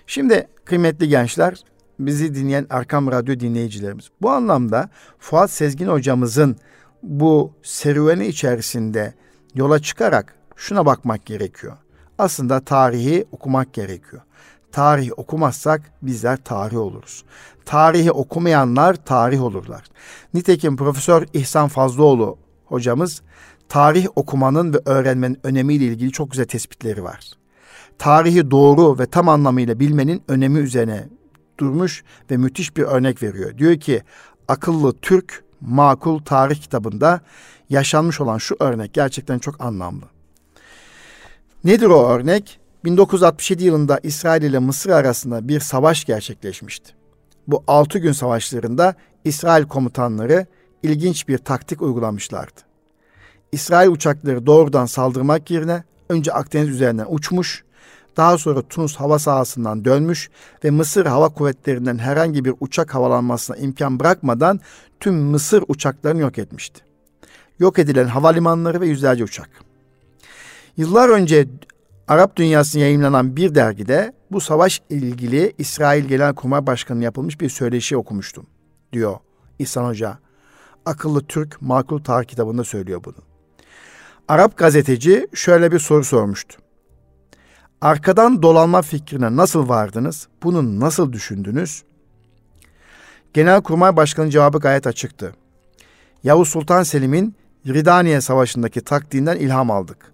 Şimdi 0.07 0.49
kıymetli 0.65 1.09
gençler, 1.09 1.63
bizi 1.99 2.35
dinleyen 2.35 2.67
Arkam 2.71 3.11
Radyo 3.11 3.41
dinleyicilerimiz. 3.41 4.09
Bu 4.23 4.31
anlamda 4.31 4.91
Fuat 5.19 5.51
Sezgin 5.51 5.87
hocamızın 5.87 6.57
bu 7.03 7.53
serüveni 7.63 8.27
içerisinde 8.27 9.15
yola 9.55 9.79
çıkarak 9.79 10.35
şuna 10.57 10.87
bakmak 10.87 11.27
gerekiyor. 11.27 11.77
Aslında 12.19 12.61
tarihi 12.61 13.25
okumak 13.33 13.73
gerekiyor. 13.73 14.23
Tarih 14.73 15.11
okumazsak 15.17 15.83
bizler 16.03 16.37
tarih 16.45 16.79
oluruz. 16.79 17.25
Tarihi 17.65 18.13
okumayanlar 18.13 18.95
tarih 19.05 19.43
olurlar. 19.43 19.85
Nitekim 20.35 20.77
Profesör 20.77 21.27
İhsan 21.33 21.69
Fazlıoğlu 21.69 22.39
hocamız 22.69 23.23
tarih 23.69 24.07
okumanın 24.17 24.75
ve 24.75 24.79
öğrenmenin 24.85 25.39
önemiyle 25.43 25.85
ilgili 25.85 26.13
çok 26.13 26.31
güzel 26.31 26.47
tespitleri 26.47 27.05
var. 27.05 27.31
Tarihi 27.99 28.51
doğru 28.51 28.99
ve 28.99 29.07
tam 29.07 29.29
anlamıyla 29.29 29.81
bilmenin 29.81 30.23
önemi 30.29 30.59
üzerine 30.59 31.09
durmuş 31.59 32.05
ve 32.31 32.37
müthiş 32.37 32.77
bir 32.77 32.83
örnek 32.83 33.23
veriyor. 33.23 33.59
Diyor 33.59 33.81
ki 33.81 34.03
akıllı 34.49 34.93
Türk 34.93 35.45
makul 35.61 36.19
tarih 36.19 36.57
kitabında 36.57 37.21
yaşanmış 37.71 38.21
olan 38.21 38.39
şu 38.39 38.57
örnek 38.61 38.95
gerçekten 38.95 39.39
çok 39.39 39.61
anlamlı. 39.61 40.05
Nedir 41.65 41.87
o 41.87 42.09
örnek? 42.09 42.61
1967 42.85 43.65
yılında 43.65 44.01
İsrail 44.03 44.43
ile 44.43 44.59
Mısır 44.59 44.91
arasında 44.91 45.49
bir 45.49 45.61
savaş 45.61 46.05
gerçekleşmişti. 46.05 46.93
Bu 47.47 47.65
altı 47.67 47.99
gün 47.99 48.13
savaşlarında 48.13 48.95
İsrail 49.25 49.65
komutanları 49.65 50.47
ilginç 50.83 51.29
bir 51.29 51.39
taktik 51.39 51.83
uygulamışlardı. 51.83 52.61
İsrail 53.53 53.89
uçakları 53.89 54.47
doğrudan 54.47 54.87
saldırmak 54.87 55.51
yerine 55.51 55.85
önce 56.09 56.33
Akdeniz 56.33 56.69
üzerinden 56.69 57.07
uçmuş, 57.09 57.65
daha 58.17 58.39
sonra 58.39 58.63
Tunus 58.63 58.97
hava 58.97 59.19
sahasından 59.19 59.85
dönmüş 59.85 60.31
ve 60.65 60.71
Mısır 60.71 61.07
Hava 61.07 61.29
Kuvvetleri'nden 61.29 61.99
herhangi 61.99 62.45
bir 62.45 62.55
uçak 62.61 62.95
havalanmasına 62.95 63.57
imkan 63.57 64.01
bırakmadan 64.01 64.61
tüm 65.01 65.15
Mısır 65.15 65.65
uçaklarını 65.69 66.21
yok 66.21 66.39
etmişti. 66.39 66.81
Yok 67.59 67.79
edilen 67.79 68.07
havalimanları 68.07 68.81
ve 68.81 68.87
yüzlerce 68.87 69.25
uçak. 69.25 69.51
Yıllar 70.77 71.09
önce 71.09 71.49
Arap 72.09 72.37
dünyasına 72.37 72.83
yayınlanan 72.83 73.37
bir 73.37 73.55
dergide 73.55 74.13
bu 74.31 74.41
savaş 74.41 74.83
ilgili 74.91 75.53
İsrail 75.59 76.05
Genelkurmay 76.05 76.67
Başkanı 76.67 77.05
yapılmış 77.05 77.41
bir 77.41 77.49
söyleşi 77.49 77.97
okumuştum 77.97 78.47
diyor 78.93 79.17
İhsan 79.59 79.85
Hoca 79.85 80.19
Akıllı 80.89 81.27
Türk 81.27 81.63
Makul 81.63 81.99
Tarih 81.99 82.27
kitabında 82.27 82.65
söylüyor 82.65 83.05
bunu. 83.05 83.15
Arap 84.29 84.57
gazeteci 84.57 85.29
şöyle 85.35 85.73
bir 85.73 85.79
soru 85.79 86.05
sormuştu. 86.05 86.59
Arkadan 87.81 88.43
dolanma 88.43 88.83
fikrine 88.83 89.37
nasıl 89.37 89.69
vardınız? 89.69 90.29
Bunu 90.43 90.81
nasıl 90.81 91.13
düşündünüz? 91.13 91.83
Genelkurmay 93.35 93.97
Başkanı 93.97 94.31
cevabı 94.31 94.59
gayet 94.59 94.87
açıktı. 94.87 95.35
Yavuz 96.25 96.49
Sultan 96.49 96.83
Selim'in 96.83 97.35
Ridaniye 97.67 98.21
Savaşı'ndaki 98.21 98.81
taktiğinden 98.81 99.37
ilham 99.37 99.71
aldık. 99.71 100.13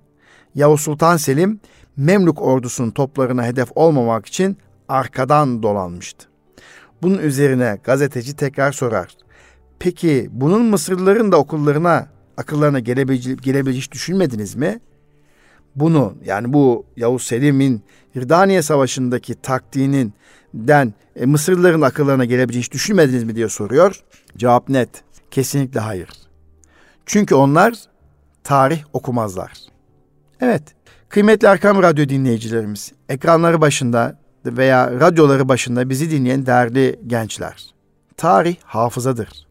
Yavuz 0.55 0.81
Sultan 0.81 1.17
Selim 1.17 1.61
Memlük 1.97 2.43
ordusunun 2.43 2.91
toplarına 2.91 3.45
hedef 3.45 3.69
olmamak 3.75 4.27
için 4.27 4.59
arkadan 4.89 5.63
dolanmıştı. 5.63 6.29
Bunun 7.03 7.19
üzerine 7.19 7.79
gazeteci 7.85 8.37
tekrar 8.37 8.73
sorar. 8.73 9.24
Peki 9.85 10.29
bunun 10.33 10.63
Mısırlıların 10.63 11.33
da 11.33 11.37
okullarına, 11.37 12.07
akıllarına 12.37 12.81
gelebileceğini 12.81 13.41
gelebileceği 13.41 13.83
hiç 13.83 13.93
düşünmediniz 13.93 14.55
mi? 14.55 14.81
Bunu 15.77 16.15
yani 16.25 16.53
bu 16.53 16.87
Yavuz 16.97 17.23
Selim'in 17.23 17.83
Hirdaniye 18.15 18.63
Savaşı'ndaki 18.63 19.35
taktiğinin 19.35 20.13
den 20.55 20.95
e, 21.17 21.27
Mısırlıların 21.27 21.81
akıllarına 21.81 22.25
gelebileceğini 22.25 22.65
hiç 22.65 22.73
düşünmediniz 22.73 23.25
mi 23.25 23.37
diye 23.37 23.49
soruyor. 23.49 24.01
Cevap 24.37 24.69
net. 24.69 24.89
Kesinlikle 25.31 25.81
hayır. 25.81 26.09
Çünkü 27.07 27.35
onlar 27.35 27.75
tarih 28.45 28.83
okumazlar. 28.93 29.53
Evet. 30.41 30.63
Kıymetli 31.09 31.49
Erkam 31.49 31.83
Radyo 31.83 32.09
dinleyicilerimiz, 32.09 32.93
ekranları 33.09 33.61
başında 33.61 34.19
veya 34.47 34.91
radyoları 34.91 35.49
başında 35.49 35.91
bizi 35.91 36.11
dinleyen 36.11 36.47
değerli 36.47 37.01
gençler. 37.07 37.67
Tarih 38.17 38.57
hafızadır. 38.65 39.45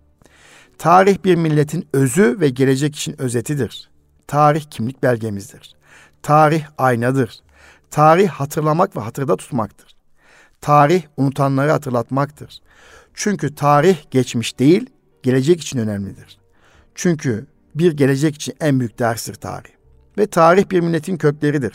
Tarih 0.84 1.24
bir 1.24 1.36
milletin 1.36 1.88
özü 1.94 2.38
ve 2.40 2.50
gelecek 2.50 2.96
için 2.96 3.22
özetidir. 3.22 3.90
Tarih 4.28 4.64
kimlik 4.70 5.04
belgemizdir. 5.04 5.76
Tarih 6.24 6.66
aynadır. 6.78 7.40
Tarih 7.92 8.30
hatırlamak 8.30 8.96
ve 8.96 9.00
hatırda 9.00 9.36
tutmaktır. 9.36 9.96
Tarih 10.62 11.04
unutanları 11.18 11.72
hatırlatmaktır. 11.72 12.62
Çünkü 13.14 13.56
tarih 13.56 13.98
geçmiş 14.12 14.60
değil, 14.60 14.90
gelecek 15.24 15.62
için 15.62 15.80
önemlidir. 15.80 16.38
Çünkü 16.96 17.48
bir 17.76 17.92
gelecek 17.92 18.36
için 18.36 18.56
en 18.60 18.80
büyük 18.80 19.00
derstir 19.00 19.36
tarih. 19.36 19.72
Ve 20.18 20.28
tarih 20.28 20.70
bir 20.72 20.80
milletin 20.80 21.18
kökleridir. 21.18 21.74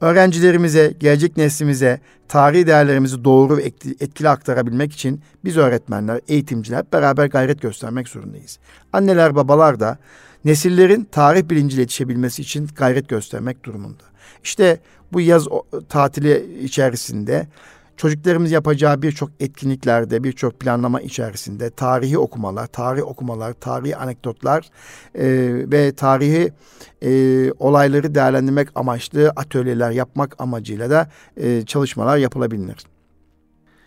Öğrencilerimize, 0.00 0.94
gelecek 1.00 1.36
neslimize 1.36 2.00
tarihi 2.28 2.66
değerlerimizi 2.66 3.24
doğru 3.24 3.56
ve 3.56 3.62
etkili 4.00 4.28
aktarabilmek 4.28 4.92
için 4.92 5.20
biz 5.44 5.56
öğretmenler, 5.56 6.20
eğitimciler 6.28 6.84
beraber 6.92 7.26
gayret 7.26 7.62
göstermek 7.62 8.08
zorundayız. 8.08 8.58
Anneler, 8.92 9.34
babalar 9.34 9.80
da 9.80 9.98
nesillerin 10.44 11.08
tarih 11.12 11.50
bilinciyle 11.50 11.80
yetişebilmesi 11.80 12.42
için 12.42 12.68
gayret 12.76 13.08
göstermek 13.08 13.64
durumunda. 13.64 14.02
İşte 14.44 14.78
bu 15.12 15.20
yaz 15.20 15.46
tatili 15.88 16.58
içerisinde 16.62 17.46
çocuklarımız 17.98 18.50
yapacağı 18.50 19.02
birçok 19.02 19.30
etkinliklerde, 19.40 20.24
birçok 20.24 20.60
planlama 20.60 21.00
içerisinde 21.00 21.70
tarihi 21.70 22.18
okumalar, 22.18 22.66
tarih 22.66 23.02
okumalar, 23.02 23.52
tarihi 23.52 23.96
anekdotlar 23.96 24.70
e, 25.14 25.26
ve 25.72 25.92
tarihi 25.92 26.52
e, 27.02 27.52
olayları 27.52 28.14
değerlendirmek 28.14 28.68
amaçlı 28.74 29.28
atölyeler 29.36 29.90
yapmak 29.90 30.40
amacıyla 30.40 30.90
da 30.90 31.08
e, 31.36 31.64
çalışmalar 31.66 32.16
yapılabilir. 32.16 32.76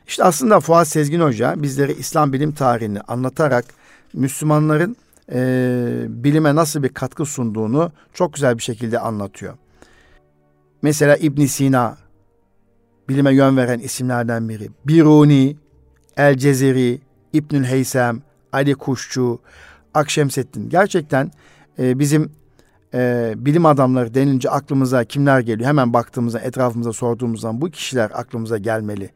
İşte 0.08 0.24
aslında 0.24 0.60
Fuat 0.60 0.88
Sezgin 0.88 1.20
Hoca 1.20 1.54
bizlere 1.58 1.94
İslam 1.94 2.34
bilim 2.34 2.52
tarihini 2.52 3.02
anlatarak 3.02 3.66
Müslümanların 4.14 4.96
e, 5.34 6.06
bilime 6.08 6.56
nasıl 6.56 6.84
bir 6.84 6.90
katkı 6.90 7.26
sunduğunu 7.26 7.92
çok 8.14 8.34
güzel 8.34 8.58
bir 8.58 8.64
şekilde 8.64 9.00
anlatıyor. 9.00 9.54
Mesela 10.82 11.18
İbn 11.18 11.46
Sina 11.46 11.98
bilime 13.12 13.34
yön 13.34 13.58
veren 13.58 13.80
isimlerden 13.80 14.50
biri. 14.50 14.70
Biruni, 14.88 15.56
El 16.18 16.38
Cezeri, 16.38 17.02
İbnül 17.34 17.64
Heysem, 17.64 18.22
Ali 18.52 18.76
Kuşçu, 18.76 19.40
Akşemseddin. 19.94 20.70
Gerçekten 20.70 21.32
e, 21.80 22.00
bizim 22.00 22.32
e, 22.94 23.34
bilim 23.38 23.66
adamları 23.66 24.14
denilince 24.14 24.50
aklımıza 24.50 25.04
kimler 25.04 25.40
geliyor? 25.40 25.70
Hemen 25.70 25.94
baktığımızda, 25.94 26.40
etrafımıza 26.40 26.94
sorduğumuzda 26.94 27.62
bu 27.62 27.70
kişiler 27.70 28.12
aklımıza 28.14 28.58
gelmeli. 28.58 29.10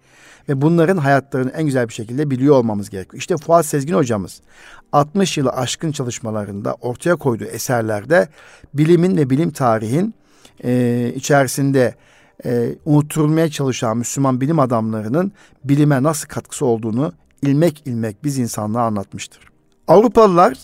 Ve 0.49 0.61
bunların 0.61 0.97
hayatlarını 0.97 1.51
en 1.51 1.65
güzel 1.65 1.87
bir 1.87 1.93
şekilde 1.93 2.31
biliyor 2.31 2.55
olmamız 2.55 2.89
gerekiyor. 2.89 3.19
İşte 3.19 3.37
Fuat 3.37 3.65
Sezgin 3.65 3.93
hocamız 3.93 4.41
60 4.91 5.37
yılı 5.37 5.49
aşkın 5.49 5.91
çalışmalarında 5.91 6.73
ortaya 6.81 7.15
koyduğu 7.15 7.45
eserlerde 7.45 8.27
bilimin 8.73 9.17
ve 9.17 9.29
bilim 9.29 9.51
tarihin 9.51 10.13
e, 10.63 11.11
içerisinde 11.15 11.95
e, 12.45 12.75
unutturulmaya 12.85 13.49
çalışan 13.49 13.97
Müslüman 13.97 14.41
bilim 14.41 14.59
adamlarının 14.59 15.31
bilime 15.63 16.03
nasıl 16.03 16.27
katkısı 16.27 16.65
olduğunu 16.65 17.13
ilmek 17.41 17.83
ilmek 17.85 18.23
biz 18.23 18.37
insanlığa 18.37 18.83
anlatmıştır. 18.83 19.39
Avrupalılar 19.87 20.57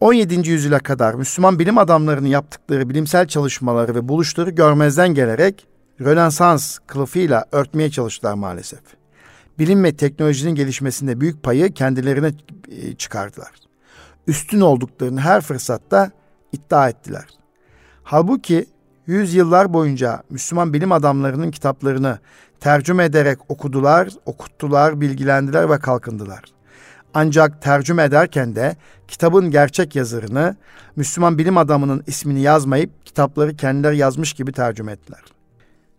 17. 0.00 0.50
yüzyıla 0.50 0.78
kadar 0.78 1.14
Müslüman 1.14 1.58
bilim 1.58 1.78
adamlarının 1.78 2.28
yaptıkları 2.28 2.90
bilimsel 2.90 3.28
çalışmaları 3.28 3.94
ve 3.94 4.08
buluşları 4.08 4.50
görmezden 4.50 5.14
gelerek 5.14 5.66
Rönesans 6.00 6.78
kılıfıyla 6.86 7.44
örtmeye 7.52 7.90
çalıştılar 7.90 8.34
maalesef. 8.34 8.80
Bilim 9.58 9.84
ve 9.84 9.96
teknolojinin 9.96 10.54
gelişmesinde 10.54 11.20
büyük 11.20 11.42
payı 11.42 11.72
kendilerine 11.72 12.32
e, 12.68 12.94
çıkardılar. 12.94 13.50
Üstün 14.26 14.60
olduklarını 14.60 15.20
her 15.20 15.40
fırsatta 15.40 16.10
iddia 16.52 16.88
ettiler. 16.88 17.26
Halbuki 18.02 18.66
yüzyıllar 19.08 19.72
boyunca 19.72 20.22
Müslüman 20.30 20.72
bilim 20.72 20.92
adamlarının 20.92 21.50
kitaplarını 21.50 22.18
tercüme 22.60 23.04
ederek 23.04 23.38
okudular, 23.48 24.08
okuttular, 24.26 25.00
bilgilendiler 25.00 25.70
ve 25.70 25.78
kalkındılar. 25.78 26.42
Ancak 27.14 27.62
tercüme 27.62 28.02
ederken 28.02 28.56
de 28.56 28.76
kitabın 29.08 29.50
gerçek 29.50 29.96
yazarını 29.96 30.56
Müslüman 30.96 31.38
bilim 31.38 31.58
adamının 31.58 32.02
ismini 32.06 32.40
yazmayıp 32.40 33.06
kitapları 33.06 33.56
kendileri 33.56 33.96
yazmış 33.96 34.32
gibi 34.32 34.52
tercüme 34.52 34.92
ettiler. 34.92 35.20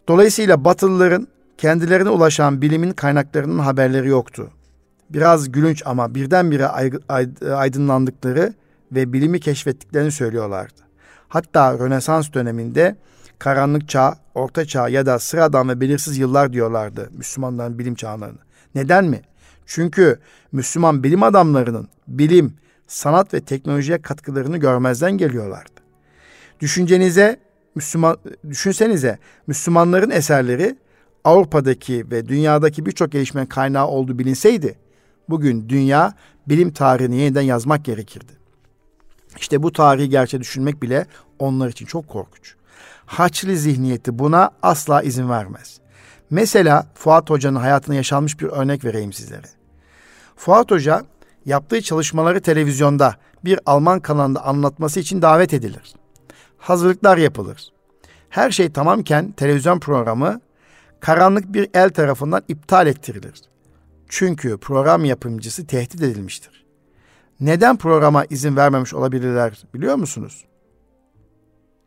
Dolayısıyla 0.08 0.66
Batılıların 0.66 1.28
kendilerine 1.58 2.10
ulaşan 2.10 2.62
bilimin 2.62 2.92
kaynaklarının 2.92 3.60
haberleri 3.60 4.08
yoktu. 4.08 4.50
Biraz 5.10 5.52
gülünç 5.52 5.84
ama 5.86 6.16
birdenbire 6.16 6.68
aydınlandıkları 7.56 8.54
ve 8.92 9.14
bilimi 9.14 9.40
keşfettiklerini 9.40 10.12
söylüyorlardı. 10.12 10.89
Hatta 11.30 11.80
Rönesans 11.80 12.34
döneminde 12.34 12.96
karanlık 13.40 13.90
çağ, 13.90 14.16
orta 14.36 14.66
çağ 14.66 14.90
ya 14.90 15.06
da 15.06 15.20
sıradan 15.20 15.70
ve 15.70 15.82
belirsiz 15.82 16.18
yıllar 16.18 16.54
diyorlardı 16.54 17.10
Müslümanların 17.12 17.80
bilim 17.80 17.96
çağlarını. 17.96 18.40
Neden 18.76 19.06
mi? 19.06 19.22
Çünkü 19.66 20.20
Müslüman 20.52 21.04
bilim 21.04 21.24
adamlarının 21.24 21.88
bilim, 22.08 22.54
sanat 22.88 23.34
ve 23.34 23.42
teknolojiye 23.42 24.02
katkılarını 24.02 24.58
görmezden 24.58 25.18
geliyorlardı. 25.18 25.80
Düşüncenize 26.60 27.40
Müslüman 27.76 28.18
düşünsenize 28.50 29.20
Müslümanların 29.48 30.10
eserleri 30.10 30.78
Avrupa'daki 31.24 32.12
ve 32.12 32.28
dünyadaki 32.28 32.86
birçok 32.86 33.12
gelişmenin 33.12 33.46
kaynağı 33.46 33.88
olduğu 33.88 34.20
bilinseydi 34.20 34.76
bugün 35.30 35.70
dünya 35.70 36.14
bilim 36.48 36.74
tarihini 36.74 37.16
yeniden 37.16 37.42
yazmak 37.42 37.86
gerekirdi. 37.86 38.39
İşte 39.40 39.64
bu 39.64 39.72
tarihi 39.72 40.10
gerçe 40.10 40.40
düşünmek 40.40 40.82
bile 40.82 41.06
onlar 41.40 41.70
için 41.70 41.86
çok 41.86 42.08
korkunç. 42.08 42.56
Haçlı 43.06 43.56
zihniyeti 43.58 44.20
buna 44.20 44.52
asla 44.62 45.02
izin 45.02 45.30
vermez. 45.30 45.80
Mesela 46.30 46.88
Fuat 46.94 47.30
Hoca'nın 47.30 47.60
hayatına 47.60 47.96
yaşanmış 47.96 48.40
bir 48.40 48.46
örnek 48.46 48.86
vereyim 48.86 49.14
sizlere. 49.14 49.48
Fuat 50.36 50.72
Hoca 50.72 51.04
yaptığı 51.46 51.82
çalışmaları 51.82 52.42
televizyonda 52.42 53.16
bir 53.46 53.60
Alman 53.66 54.00
kanalında 54.00 54.46
anlatması 54.46 55.00
için 55.00 55.22
davet 55.22 55.54
edilir. 55.54 55.94
Hazırlıklar 56.58 57.18
yapılır. 57.18 57.70
Her 58.30 58.52
şey 58.52 58.72
tamamken 58.72 59.32
televizyon 59.32 59.80
programı 59.80 60.42
karanlık 61.00 61.54
bir 61.54 61.70
el 61.74 61.90
tarafından 61.90 62.44
iptal 62.48 62.88
ettirilir. 62.88 63.42
Çünkü 64.10 64.58
program 64.58 65.06
yapımcısı 65.06 65.68
tehdit 65.68 66.02
edilmiştir. 66.02 66.59
Neden 67.42 67.78
programa 67.78 68.26
izin 68.26 68.56
vermemiş 68.56 68.94
olabilirler 68.94 69.64
biliyor 69.74 69.96
musunuz? 69.96 70.46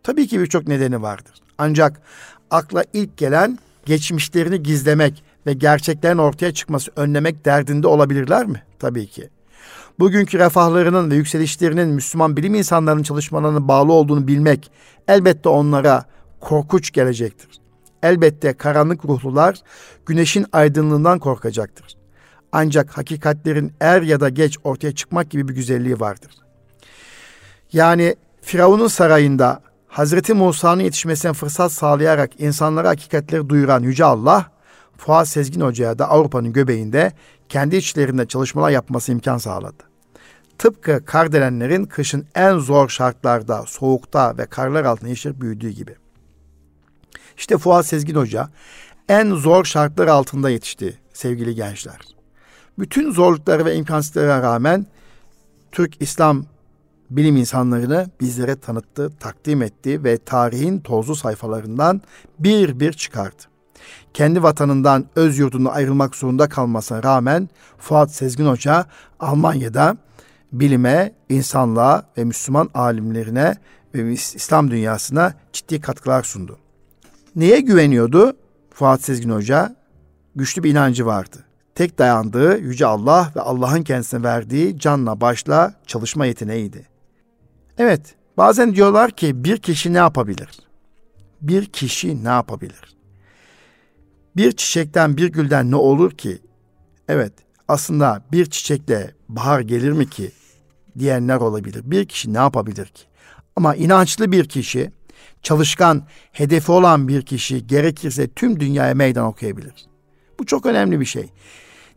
Tabii 0.02 0.26
ki 0.26 0.40
birçok 0.40 0.68
nedeni 0.68 1.02
vardır. 1.02 1.32
Ancak 1.58 2.02
akla 2.50 2.84
ilk 2.92 3.16
gelen 3.16 3.58
geçmişlerini 3.84 4.62
gizlemek 4.62 5.24
ve 5.46 5.52
gerçeklerin 5.52 6.18
ortaya 6.18 6.54
çıkması 6.54 6.92
önlemek 6.96 7.44
derdinde 7.44 7.86
olabilirler 7.86 8.46
mi? 8.46 8.62
Tabii 8.78 9.06
ki. 9.06 9.28
Bugünkü 9.98 10.38
refahlarının 10.38 11.10
ve 11.10 11.14
yükselişlerinin 11.14 11.88
Müslüman 11.88 12.36
bilim 12.36 12.54
insanlarının 12.54 13.02
çalışmalarına 13.02 13.68
bağlı 13.68 13.92
olduğunu 13.92 14.28
bilmek 14.28 14.70
elbette 15.08 15.48
onlara 15.48 16.04
korkunç 16.40 16.90
gelecektir. 16.90 17.60
Elbette 18.02 18.52
karanlık 18.52 19.04
ruhlular 19.04 19.60
güneşin 20.06 20.46
aydınlığından 20.52 21.18
korkacaktır. 21.18 22.01
Ancak 22.52 22.98
hakikatlerin 22.98 23.72
er 23.80 24.02
ya 24.02 24.20
da 24.20 24.28
geç 24.28 24.58
ortaya 24.64 24.94
çıkmak 24.94 25.30
gibi 25.30 25.48
bir 25.48 25.54
güzelliği 25.54 26.00
vardır. 26.00 26.30
Yani 27.72 28.16
Firavun'un 28.42 28.88
sarayında 28.88 29.62
Hazreti 29.88 30.34
Musa'nın 30.34 30.82
yetişmesine 30.82 31.32
fırsat 31.32 31.72
sağlayarak 31.72 32.40
insanlara 32.40 32.88
hakikatleri 32.88 33.48
duyuran 33.48 33.82
Yüce 33.82 34.04
Allah, 34.04 34.50
Fuat 34.96 35.28
Sezgin 35.28 35.60
Hoca'ya 35.60 35.98
da 35.98 36.10
Avrupa'nın 36.10 36.52
göbeğinde 36.52 37.12
kendi 37.48 37.76
içlerinde 37.76 38.26
çalışmalar 38.26 38.70
yapması 38.70 39.12
imkan 39.12 39.38
sağladı. 39.38 39.82
Tıpkı 40.58 41.04
kardelenlerin 41.04 41.84
kışın 41.84 42.26
en 42.34 42.58
zor 42.58 42.88
şartlarda, 42.88 43.64
soğukta 43.66 44.38
ve 44.38 44.46
karlar 44.46 44.84
altında 44.84 45.08
yaşayıp 45.08 45.40
büyüdüğü 45.40 45.70
gibi. 45.70 45.96
İşte 47.36 47.58
Fuat 47.58 47.86
Sezgin 47.86 48.14
Hoca 48.14 48.48
en 49.08 49.34
zor 49.34 49.64
şartlar 49.64 50.06
altında 50.06 50.50
yetişti 50.50 50.98
sevgili 51.12 51.54
gençler. 51.54 52.21
Bütün 52.78 53.10
zorluklara 53.10 53.64
ve 53.64 53.76
imkansızlıklara 53.76 54.42
rağmen 54.42 54.86
Türk 55.72 56.02
İslam 56.02 56.44
bilim 57.10 57.36
insanlarını 57.36 58.10
bizlere 58.20 58.56
tanıttı, 58.56 59.10
takdim 59.20 59.62
etti 59.62 60.04
ve 60.04 60.18
tarihin 60.18 60.80
tozlu 60.80 61.16
sayfalarından 61.16 62.00
bir 62.38 62.80
bir 62.80 62.92
çıkardı. 62.92 63.42
Kendi 64.14 64.42
vatanından 64.42 65.06
öz 65.16 65.38
yurduna 65.38 65.70
ayrılmak 65.70 66.16
zorunda 66.16 66.48
kalmasına 66.48 67.02
rağmen 67.02 67.48
Fuat 67.78 68.10
Sezgin 68.10 68.46
Hoca 68.46 68.86
Almanya'da 69.20 69.96
bilime, 70.52 71.14
insanlığa 71.28 72.06
ve 72.18 72.24
Müslüman 72.24 72.70
alimlerine 72.74 73.54
ve 73.94 74.12
İslam 74.12 74.70
dünyasına 74.70 75.34
ciddi 75.52 75.80
katkılar 75.80 76.22
sundu. 76.22 76.58
Neye 77.36 77.60
güveniyordu 77.60 78.36
Fuat 78.74 79.02
Sezgin 79.02 79.30
Hoca? 79.30 79.76
Güçlü 80.36 80.62
bir 80.62 80.70
inancı 80.70 81.06
vardı. 81.06 81.44
Tek 81.74 81.98
dayandığı 81.98 82.58
Yüce 82.58 82.86
Allah 82.86 83.32
ve 83.36 83.40
Allah'ın 83.40 83.82
kendisine 83.82 84.22
verdiği 84.22 84.78
canla 84.78 85.20
başla 85.20 85.74
çalışma 85.86 86.26
yeteneğiydi. 86.26 86.88
Evet, 87.78 88.14
bazen 88.36 88.74
diyorlar 88.74 89.10
ki 89.10 89.44
bir 89.44 89.56
kişi 89.56 89.92
ne 89.92 89.98
yapabilir? 89.98 90.48
Bir 91.40 91.66
kişi 91.66 92.24
ne 92.24 92.28
yapabilir? 92.28 92.96
Bir 94.36 94.52
çiçekten 94.52 95.16
bir 95.16 95.32
gülden 95.32 95.70
ne 95.70 95.76
olur 95.76 96.10
ki? 96.10 96.38
Evet, 97.08 97.32
aslında 97.68 98.24
bir 98.32 98.46
çiçekle 98.46 99.14
bahar 99.28 99.60
gelir 99.60 99.92
mi 99.92 100.10
ki? 100.10 100.30
Diyenler 100.98 101.36
olabilir. 101.36 101.82
Bir 101.84 102.04
kişi 102.04 102.34
ne 102.34 102.38
yapabilir 102.38 102.86
ki? 102.86 103.02
Ama 103.56 103.74
inançlı 103.74 104.32
bir 104.32 104.44
kişi, 104.44 104.90
çalışkan, 105.42 106.06
hedefi 106.32 106.72
olan 106.72 107.08
bir 107.08 107.22
kişi 107.22 107.66
gerekirse 107.66 108.28
tüm 108.28 108.60
dünyaya 108.60 108.94
meydan 108.94 109.26
okuyabilir. 109.26 109.86
Bu 110.38 110.46
çok 110.46 110.66
önemli 110.66 111.00
bir 111.00 111.04
şey. 111.04 111.30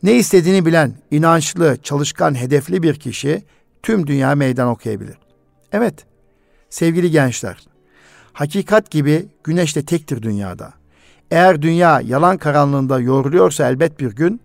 Ne 0.05 0.15
istediğini 0.15 0.65
bilen, 0.65 0.93
inançlı, 1.11 1.77
çalışkan, 1.83 2.35
hedefli 2.35 2.83
bir 2.83 2.95
kişi 2.95 3.43
tüm 3.83 4.07
dünya 4.07 4.35
meydan 4.35 4.67
okuyabilir. 4.67 5.17
Evet, 5.71 6.05
sevgili 6.69 7.11
gençler, 7.11 7.57
hakikat 8.33 8.91
gibi 8.91 9.25
güneş 9.43 9.75
de 9.75 9.85
tektir 9.85 10.21
dünyada. 10.21 10.73
Eğer 11.31 11.61
dünya 11.61 12.01
yalan 12.01 12.37
karanlığında 12.37 12.99
yoruluyorsa 12.99 13.69
elbet 13.69 13.99
bir 13.99 14.11
gün, 14.11 14.41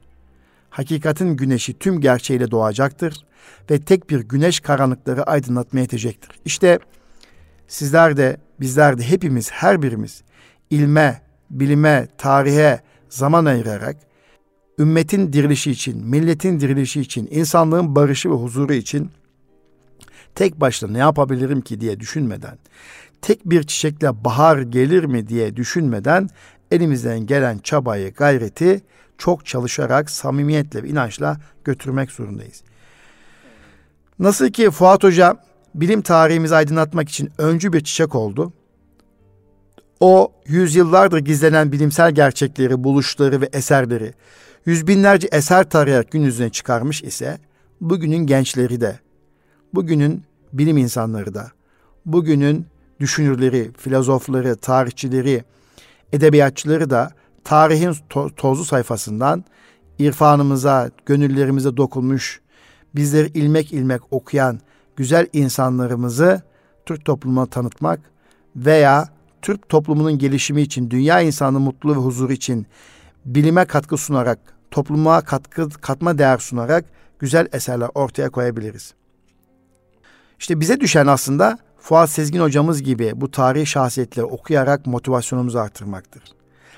hakikatin 0.70 1.36
güneşi 1.36 1.78
tüm 1.78 2.00
gerçeğiyle 2.00 2.50
doğacaktır 2.50 3.26
ve 3.70 3.80
tek 3.80 4.10
bir 4.10 4.20
güneş 4.20 4.60
karanlıkları 4.60 5.22
aydınlatmaya 5.22 5.80
yetecektir. 5.80 6.30
İşte 6.44 6.78
sizler 7.68 8.16
de, 8.16 8.36
bizler 8.60 8.98
de 8.98 9.02
hepimiz, 9.02 9.50
her 9.50 9.82
birimiz 9.82 10.22
ilme, 10.70 11.22
bilime, 11.50 12.08
tarihe 12.18 12.80
zaman 13.08 13.44
ayırarak 13.44 14.09
ümmetin 14.78 15.32
dirilişi 15.32 15.70
için, 15.70 16.06
milletin 16.06 16.60
dirilişi 16.60 17.00
için, 17.00 17.28
insanlığın 17.30 17.96
barışı 17.96 18.30
ve 18.30 18.34
huzuru 18.34 18.74
için 18.74 19.10
tek 20.34 20.60
başına 20.60 20.90
ne 20.90 20.98
yapabilirim 20.98 21.60
ki 21.60 21.80
diye 21.80 22.00
düşünmeden, 22.00 22.58
tek 23.22 23.50
bir 23.50 23.62
çiçekle 23.62 24.24
bahar 24.24 24.58
gelir 24.58 25.04
mi 25.04 25.28
diye 25.28 25.56
düşünmeden 25.56 26.28
elimizden 26.70 27.26
gelen 27.26 27.58
çabayı, 27.58 28.14
gayreti 28.14 28.82
çok 29.18 29.46
çalışarak, 29.46 30.10
samimiyetle 30.10 30.82
ve 30.82 30.88
inançla 30.88 31.36
götürmek 31.64 32.10
zorundayız. 32.10 32.62
Nasıl 34.18 34.48
ki 34.48 34.70
Fuat 34.70 35.04
Hoca 35.04 35.36
bilim 35.74 36.02
tarihimizi 36.02 36.54
aydınlatmak 36.54 37.08
için 37.08 37.30
öncü 37.38 37.72
bir 37.72 37.84
çiçek 37.84 38.14
oldu. 38.14 38.52
O 40.00 40.32
yüzyıllardır 40.46 41.18
gizlenen 41.18 41.72
bilimsel 41.72 42.12
gerçekleri, 42.12 42.84
buluşları 42.84 43.40
ve 43.40 43.48
eserleri 43.52 44.14
yüz 44.66 44.86
binlerce 44.86 45.28
eser 45.32 45.70
tarayarak 45.70 46.10
gün 46.10 46.20
yüzüne 46.20 46.50
çıkarmış 46.50 47.02
ise 47.02 47.38
bugünün 47.80 48.26
gençleri 48.26 48.80
de 48.80 48.98
bugünün 49.74 50.22
bilim 50.52 50.76
insanları 50.76 51.34
da, 51.34 51.50
bugünün 52.06 52.66
düşünürleri, 53.00 53.70
filozofları, 53.78 54.56
tarihçileri, 54.56 55.44
edebiyatçıları 56.12 56.90
da 56.90 57.10
tarihin 57.44 57.92
to- 58.10 58.34
tozlu 58.34 58.64
sayfasından 58.64 59.44
irfanımıza, 59.98 60.90
gönüllerimize 61.06 61.76
dokunmuş, 61.76 62.40
bizleri 62.94 63.38
ilmek 63.38 63.72
ilmek 63.72 64.00
okuyan 64.10 64.60
güzel 64.96 65.26
insanlarımızı 65.32 66.42
Türk 66.86 67.04
toplumuna 67.04 67.46
tanıtmak 67.46 68.00
veya 68.56 69.08
Türk 69.42 69.68
toplumunun 69.68 70.18
gelişimi 70.18 70.62
için, 70.62 70.90
dünya 70.90 71.20
insanının 71.20 71.62
mutluluğu 71.62 71.94
ve 71.94 71.98
huzuru 71.98 72.32
için 72.32 72.66
bilime 73.24 73.64
katkı 73.64 73.96
sunarak, 73.96 74.38
topluma 74.70 75.20
katkı 75.20 75.68
katma 75.70 76.18
değer 76.18 76.38
sunarak 76.38 76.84
güzel 77.18 77.48
eserler 77.52 77.88
ortaya 77.94 78.30
koyabiliriz. 78.30 78.94
İşte 80.38 80.60
bize 80.60 80.80
düşen 80.80 81.06
aslında 81.06 81.58
Fuat 81.78 82.10
Sezgin 82.10 82.40
hocamız 82.40 82.82
gibi 82.82 83.12
bu 83.14 83.30
tarihi 83.30 83.66
şahsiyetleri 83.66 84.26
okuyarak 84.26 84.86
motivasyonumuzu 84.86 85.58
artırmaktır. 85.58 86.22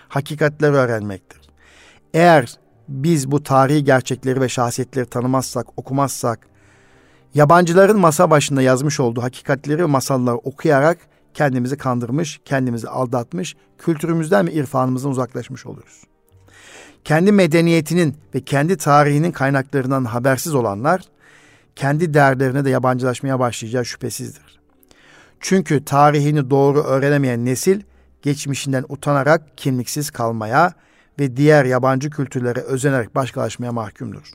Hakikatleri 0.08 0.72
öğrenmektir. 0.72 1.40
Eğer 2.14 2.56
biz 2.88 3.30
bu 3.30 3.42
tarihi 3.42 3.84
gerçekleri 3.84 4.40
ve 4.40 4.48
şahsiyetleri 4.48 5.06
tanımazsak, 5.06 5.78
okumazsak, 5.78 6.46
yabancıların 7.34 8.00
masa 8.00 8.30
başında 8.30 8.62
yazmış 8.62 9.00
olduğu 9.00 9.22
hakikatleri 9.22 9.78
ve 9.78 9.86
masalları 9.86 10.36
okuyarak 10.36 10.98
kendimizi 11.34 11.76
kandırmış, 11.76 12.40
kendimizi 12.44 12.88
aldatmış, 12.88 13.56
kültürümüzden 13.78 14.46
ve 14.46 14.52
irfanımızdan 14.52 15.10
uzaklaşmış 15.10 15.66
oluruz. 15.66 16.11
Kendi 17.04 17.32
medeniyetinin 17.32 18.16
ve 18.34 18.40
kendi 18.40 18.76
tarihinin 18.76 19.32
kaynaklarından 19.32 20.04
habersiz 20.04 20.54
olanlar 20.54 21.02
kendi 21.76 22.14
değerlerine 22.14 22.64
de 22.64 22.70
yabancılaşmaya 22.70 23.38
başlayacağı 23.40 23.84
şüphesizdir. 23.84 24.60
Çünkü 25.40 25.84
tarihini 25.84 26.50
doğru 26.50 26.82
öğrenemeyen 26.82 27.44
nesil 27.44 27.80
geçmişinden 28.22 28.84
utanarak 28.88 29.58
kimliksiz 29.58 30.10
kalmaya 30.10 30.72
ve 31.18 31.36
diğer 31.36 31.64
yabancı 31.64 32.10
kültürlere 32.10 32.60
özenerek 32.60 33.14
başkalaşmaya 33.14 33.72
mahkumdur. 33.72 34.32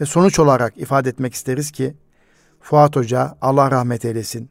Ve 0.00 0.06
sonuç 0.06 0.38
olarak 0.38 0.78
ifade 0.78 1.08
etmek 1.08 1.34
isteriz 1.34 1.70
ki 1.70 1.94
Fuat 2.60 2.96
Hoca 2.96 3.36
Allah 3.40 3.70
rahmet 3.70 4.04
eylesin 4.04 4.50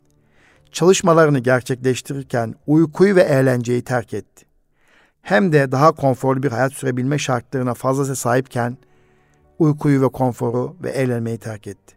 çalışmalarını 0.72 1.39
gerçekleştirirken 1.39 2.56
uykuyu 2.68 3.16
ve 3.16 3.22
eğlenceyi 3.22 3.82
terk 3.82 4.14
etti. 4.14 4.46
Hem 5.22 5.54
de 5.54 5.72
daha 5.72 5.92
konforlu 5.92 6.44
bir 6.44 6.52
hayat 6.52 6.74
sürebilme 6.74 7.18
şartlarına 7.18 7.74
fazlası 7.74 8.16
sahipken 8.16 8.78
uykuyu 9.60 10.02
ve 10.02 10.10
konforu 10.10 10.76
ve 10.84 10.90
eğlenmeyi 10.90 11.38
terk 11.38 11.68
etti. 11.68 11.96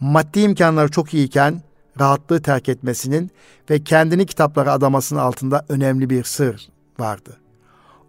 Maddi 0.00 0.40
imkanları 0.40 0.90
çok 0.90 1.14
iyiyken 1.14 1.62
rahatlığı 2.00 2.42
terk 2.42 2.68
etmesinin 2.68 3.30
ve 3.70 3.84
kendini 3.84 4.26
kitaplara 4.26 4.72
adamasının 4.72 5.20
altında 5.20 5.66
önemli 5.68 6.10
bir 6.10 6.24
sır 6.24 6.68
vardı. 6.98 7.36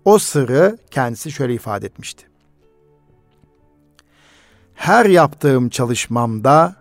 O 0.05 0.19
sırrı 0.19 0.77
kendisi 0.91 1.31
şöyle 1.31 1.53
ifade 1.53 1.85
etmişti. 1.85 2.25
Her 4.75 5.05
yaptığım 5.05 5.69
çalışmamda 5.69 6.75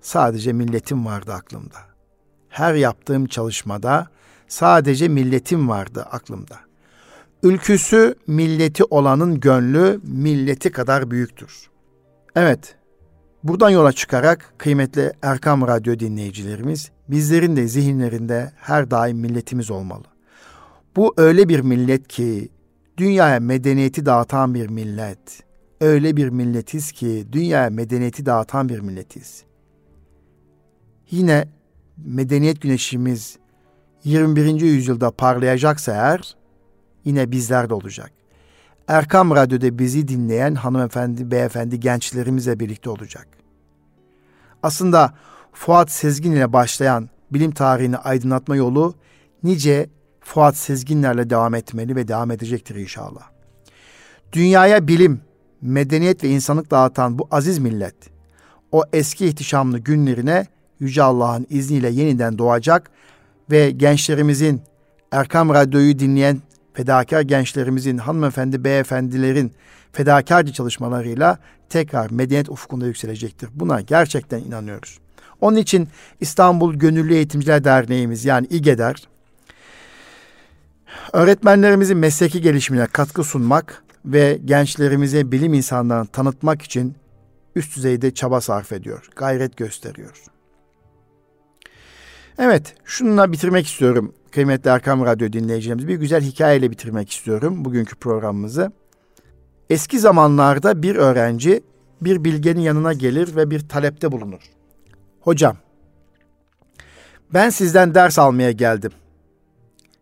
sadece 0.00 0.52
milletim 0.52 1.06
vardı 1.06 1.32
aklımda. 1.32 1.78
Her 2.48 2.74
yaptığım 2.74 3.26
çalışmada 3.26 4.06
sadece 4.48 5.08
milletim 5.08 5.68
vardı 5.68 6.06
aklımda. 6.10 6.71
Ülküsü 7.42 8.14
milleti 8.26 8.84
olanın 8.84 9.40
gönlü 9.40 10.00
milleti 10.02 10.72
kadar 10.72 11.10
büyüktür. 11.10 11.70
Evet, 12.36 12.74
buradan 13.44 13.70
yola 13.70 13.92
çıkarak 13.92 14.54
kıymetli 14.58 15.12
Erkam 15.22 15.66
Radyo 15.66 15.98
dinleyicilerimiz, 15.98 16.90
bizlerin 17.08 17.56
de 17.56 17.68
zihinlerinde 17.68 18.52
her 18.56 18.90
daim 18.90 19.18
milletimiz 19.18 19.70
olmalı. 19.70 20.04
Bu 20.96 21.14
öyle 21.16 21.48
bir 21.48 21.60
millet 21.60 22.08
ki 22.08 22.48
dünyaya 22.96 23.40
medeniyeti 23.40 24.06
dağıtan 24.06 24.54
bir 24.54 24.68
millet. 24.68 25.42
Öyle 25.80 26.16
bir 26.16 26.28
milletiz 26.28 26.92
ki 26.92 27.26
dünyaya 27.32 27.70
medeniyeti 27.70 28.26
dağıtan 28.26 28.68
bir 28.68 28.80
milletiz. 28.80 29.44
Yine 31.10 31.48
medeniyet 31.96 32.60
güneşimiz 32.60 33.38
21. 34.04 34.60
yüzyılda 34.60 35.10
parlayacaksa 35.10 35.92
eğer 35.92 36.41
yine 37.04 37.32
bizler 37.32 37.70
de 37.70 37.74
olacak. 37.74 38.12
Erkam 38.88 39.30
Radyo'da 39.30 39.78
bizi 39.78 40.08
dinleyen 40.08 40.54
hanımefendi, 40.54 41.30
beyefendi 41.30 41.80
gençlerimizle 41.80 42.60
birlikte 42.60 42.90
olacak. 42.90 43.28
Aslında 44.62 45.14
Fuat 45.52 45.90
Sezgin 45.90 46.32
ile 46.32 46.52
başlayan 46.52 47.08
bilim 47.32 47.50
tarihini 47.50 47.96
aydınlatma 47.96 48.56
yolu 48.56 48.94
nice 49.42 49.90
Fuat 50.20 50.56
Sezginlerle 50.56 51.30
devam 51.30 51.54
etmeli 51.54 51.96
ve 51.96 52.08
devam 52.08 52.30
edecektir 52.30 52.74
inşallah. 52.74 53.22
Dünyaya 54.32 54.88
bilim, 54.88 55.20
medeniyet 55.62 56.24
ve 56.24 56.28
insanlık 56.28 56.70
dağıtan 56.70 57.18
bu 57.18 57.28
aziz 57.30 57.58
millet, 57.58 57.94
o 58.72 58.84
eski 58.92 59.26
ihtişamlı 59.26 59.78
günlerine 59.78 60.46
Yüce 60.80 61.02
Allah'ın 61.02 61.46
izniyle 61.50 61.90
yeniden 61.90 62.38
doğacak 62.38 62.90
ve 63.50 63.70
gençlerimizin, 63.70 64.62
Erkam 65.12 65.48
Radyo'yu 65.48 65.98
dinleyen 65.98 66.40
fedakar 66.74 67.20
gençlerimizin, 67.20 67.98
hanımefendi, 67.98 68.64
beyefendilerin 68.64 69.52
fedakarca 69.92 70.52
çalışmalarıyla 70.52 71.38
tekrar 71.68 72.10
medeniyet 72.10 72.48
ufkunda 72.48 72.86
yükselecektir. 72.86 73.50
Buna 73.54 73.80
gerçekten 73.80 74.38
inanıyoruz. 74.38 74.98
Onun 75.40 75.56
için 75.56 75.88
İstanbul 76.20 76.74
Gönüllü 76.74 77.14
Eğitimciler 77.14 77.64
Derneğimiz 77.64 78.24
yani 78.24 78.46
İGEDER, 78.46 79.08
öğretmenlerimizin 81.12 81.98
mesleki 81.98 82.40
gelişimine 82.40 82.86
katkı 82.86 83.24
sunmak 83.24 83.82
ve 84.04 84.38
gençlerimize 84.44 85.32
bilim 85.32 85.54
insanlarını 85.54 86.06
tanıtmak 86.06 86.62
için 86.62 86.94
üst 87.56 87.76
düzeyde 87.76 88.14
çaba 88.14 88.40
sarf 88.40 88.72
ediyor, 88.72 89.08
gayret 89.16 89.56
gösteriyor. 89.56 90.24
Evet, 92.38 92.74
şununla 92.84 93.32
bitirmek 93.32 93.66
istiyorum 93.66 94.14
kıymetli 94.32 94.70
Erkam 94.70 95.04
Radyo 95.04 95.32
dinleyicilerimiz. 95.32 95.88
Bir 95.88 95.94
güzel 95.94 96.22
hikayeyle 96.22 96.70
bitirmek 96.70 97.10
istiyorum 97.10 97.64
bugünkü 97.64 97.96
programımızı. 97.96 98.72
Eski 99.70 99.98
zamanlarda 99.98 100.82
bir 100.82 100.96
öğrenci 100.96 101.62
bir 102.00 102.24
bilgenin 102.24 102.60
yanına 102.60 102.92
gelir 102.92 103.36
ve 103.36 103.50
bir 103.50 103.68
talepte 103.68 104.12
bulunur. 104.12 104.40
Hocam, 105.20 105.56
ben 107.34 107.50
sizden 107.50 107.94
ders 107.94 108.18
almaya 108.18 108.52
geldim. 108.52 108.92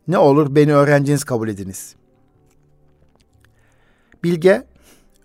Ne 0.08 0.18
olur 0.18 0.54
beni 0.54 0.74
öğrenciniz 0.74 1.24
kabul 1.24 1.48
ediniz. 1.48 1.96
Bilge 4.24 4.66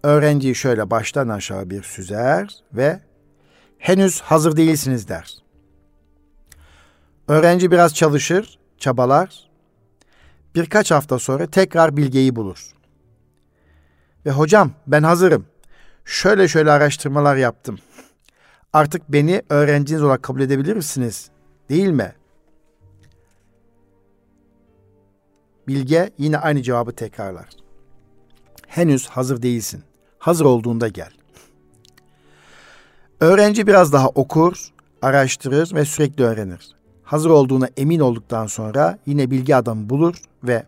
öğrenciyi 0.04 0.56
şöyle 0.56 0.90
baştan 0.90 1.30
aşağı 1.30 1.70
bir 1.70 1.84
süzer 1.84 2.56
ve 2.74 3.00
henüz 3.78 4.22
hazır 4.22 4.58
değilsiniz 4.58 5.08
der. 5.08 5.38
Öğrenci 7.28 7.72
biraz 7.72 7.96
çalışır, 7.96 8.60
çabalar. 8.78 9.50
Birkaç 10.56 10.92
hafta 10.92 11.20
sonra 11.20 11.48
tekrar 11.48 11.98
bilgeyi 11.98 12.36
bulur. 12.36 12.74
Ve 14.26 14.32
hocam 14.32 14.72
ben 14.88 15.04
hazırım. 15.04 15.46
Şöyle 16.06 16.48
şöyle 16.48 16.72
araştırmalar 16.72 17.36
yaptım. 17.36 17.80
Artık 18.74 19.12
beni 19.12 19.42
öğrenciniz 19.50 20.04
olarak 20.04 20.24
kabul 20.24 20.42
edebilir 20.42 20.76
misiniz? 20.76 21.30
Değil 21.70 21.90
mi? 21.90 22.16
Bilge 25.68 26.10
yine 26.18 26.38
aynı 26.38 26.62
cevabı 26.62 26.92
tekrarlar. 26.92 27.50
Henüz 28.68 29.08
hazır 29.08 29.42
değilsin. 29.42 29.84
Hazır 30.20 30.46
olduğunda 30.46 30.88
gel. 30.88 31.12
Öğrenci 33.20 33.68
biraz 33.68 33.94
daha 33.94 34.10
okur, 34.10 34.74
araştırır 35.02 35.76
ve 35.76 35.86
sürekli 35.86 36.24
öğrenir. 36.24 36.76
Hazır 37.06 37.30
olduğuna 37.30 37.70
emin 37.78 38.00
olduktan 38.00 38.48
sonra 38.48 39.00
yine 39.06 39.32
bilgi 39.32 39.56
adamı 39.56 39.90
bulur 39.90 40.16
ve 40.44 40.64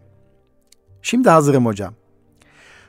şimdi 1.01 1.29
hazırım 1.29 1.65
hocam. 1.65 1.93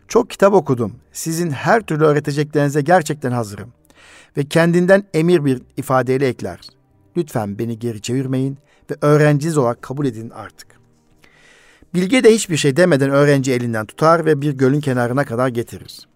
Çok 0.08 0.30
kitap 0.30 0.54
okudum. 0.54 0.92
Sizin 1.12 1.50
her 1.50 1.80
türlü 1.80 2.04
öğreteceklerinize 2.04 2.80
gerçekten 2.80 3.30
hazırım. 3.32 3.72
Ve 4.36 4.44
kendinden 4.44 5.04
emir 5.14 5.44
bir 5.44 5.62
ifadeyle 5.76 6.28
ekler. 6.28 6.60
Lütfen 7.16 7.58
beni 7.58 7.78
geri 7.78 8.02
çevirmeyin 8.02 8.58
ve 8.90 8.94
öğrenciniz 9.00 9.58
olarak 9.58 9.82
kabul 9.82 10.06
edin 10.06 10.30
artık. 10.30 10.68
Bilge 11.94 12.24
de 12.24 12.34
hiçbir 12.34 12.56
şey 12.56 12.76
demeden 12.76 13.10
öğrenci 13.10 13.52
elinden 13.52 13.86
tutar 13.86 14.24
ve 14.24 14.40
bir 14.40 14.52
gölün 14.52 14.80
kenarına 14.80 15.24
kadar 15.24 15.48
getirir. 15.48 16.08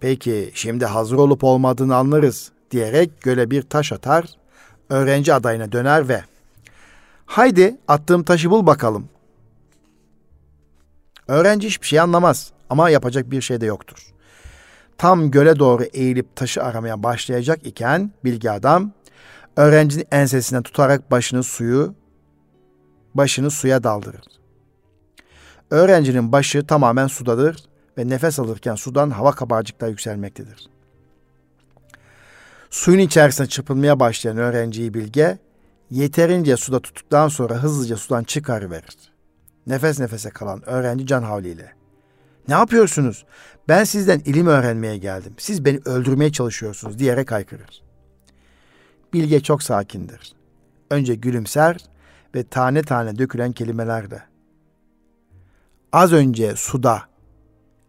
Peki 0.00 0.50
şimdi 0.54 0.84
hazır 0.84 1.16
olup 1.16 1.44
olmadığını 1.44 1.96
anlarız 1.96 2.52
diyerek 2.70 3.20
göle 3.20 3.50
bir 3.50 3.62
taş 3.62 3.92
atar, 3.92 4.24
öğrenci 4.90 5.34
adayına 5.34 5.72
döner 5.72 6.08
ve 6.08 6.24
haydi 7.26 7.76
attığım 7.88 8.22
taşı 8.22 8.50
bul 8.50 8.66
bakalım. 8.66 9.08
Öğrenci 11.28 11.68
hiçbir 11.68 11.86
şey 11.86 12.00
anlamaz 12.00 12.52
ama 12.70 12.90
yapacak 12.90 13.30
bir 13.30 13.40
şey 13.40 13.60
de 13.60 13.66
yoktur. 13.66 14.06
Tam 14.98 15.30
göle 15.30 15.58
doğru 15.58 15.82
eğilip 15.82 16.36
taşı 16.36 16.62
aramaya 16.62 17.02
başlayacak 17.02 17.66
iken 17.66 18.10
bilgi 18.24 18.50
adam 18.50 18.92
öğrencinin 19.56 20.06
ensesinden 20.10 20.62
tutarak 20.62 21.10
başını 21.10 21.42
suyu 21.42 21.94
başını 23.14 23.50
suya 23.50 23.82
daldırır. 23.82 24.24
Öğrencinin 25.70 26.32
başı 26.32 26.66
tamamen 26.66 27.06
sudadır 27.06 27.64
ve 27.98 28.08
nefes 28.08 28.38
alırken 28.38 28.74
sudan 28.74 29.10
hava 29.10 29.32
kabarcıkları 29.32 29.90
yükselmektedir. 29.90 30.68
Suyun 32.70 32.98
içerisine 32.98 33.46
çırpınmaya 33.46 34.00
başlayan 34.00 34.36
öğrenciyi 34.36 34.94
bilge, 34.94 35.38
yeterince 35.90 36.56
suda 36.56 36.80
tuttuktan 36.80 37.28
sonra 37.28 37.54
hızlıca 37.54 37.96
sudan 37.96 38.24
çıkarıverir. 38.24 38.96
Nefes 39.66 40.00
nefese 40.00 40.30
kalan 40.30 40.68
öğrenci 40.68 41.06
can 41.06 41.22
havliyle. 41.22 41.72
Ne 42.48 42.54
yapıyorsunuz? 42.54 43.24
Ben 43.68 43.84
sizden 43.84 44.18
ilim 44.18 44.46
öğrenmeye 44.46 44.96
geldim. 44.96 45.32
Siz 45.38 45.64
beni 45.64 45.80
öldürmeye 45.84 46.32
çalışıyorsunuz 46.32 46.98
diyerek 46.98 47.32
haykırır. 47.32 47.82
Bilge 49.12 49.40
çok 49.40 49.62
sakindir. 49.62 50.32
Önce 50.90 51.14
gülümser 51.14 51.76
ve 52.34 52.44
tane 52.44 52.82
tane 52.82 53.18
dökülen 53.18 53.52
kelimelerle. 53.52 54.22
Az 55.92 56.12
önce 56.12 56.56
suda 56.56 57.02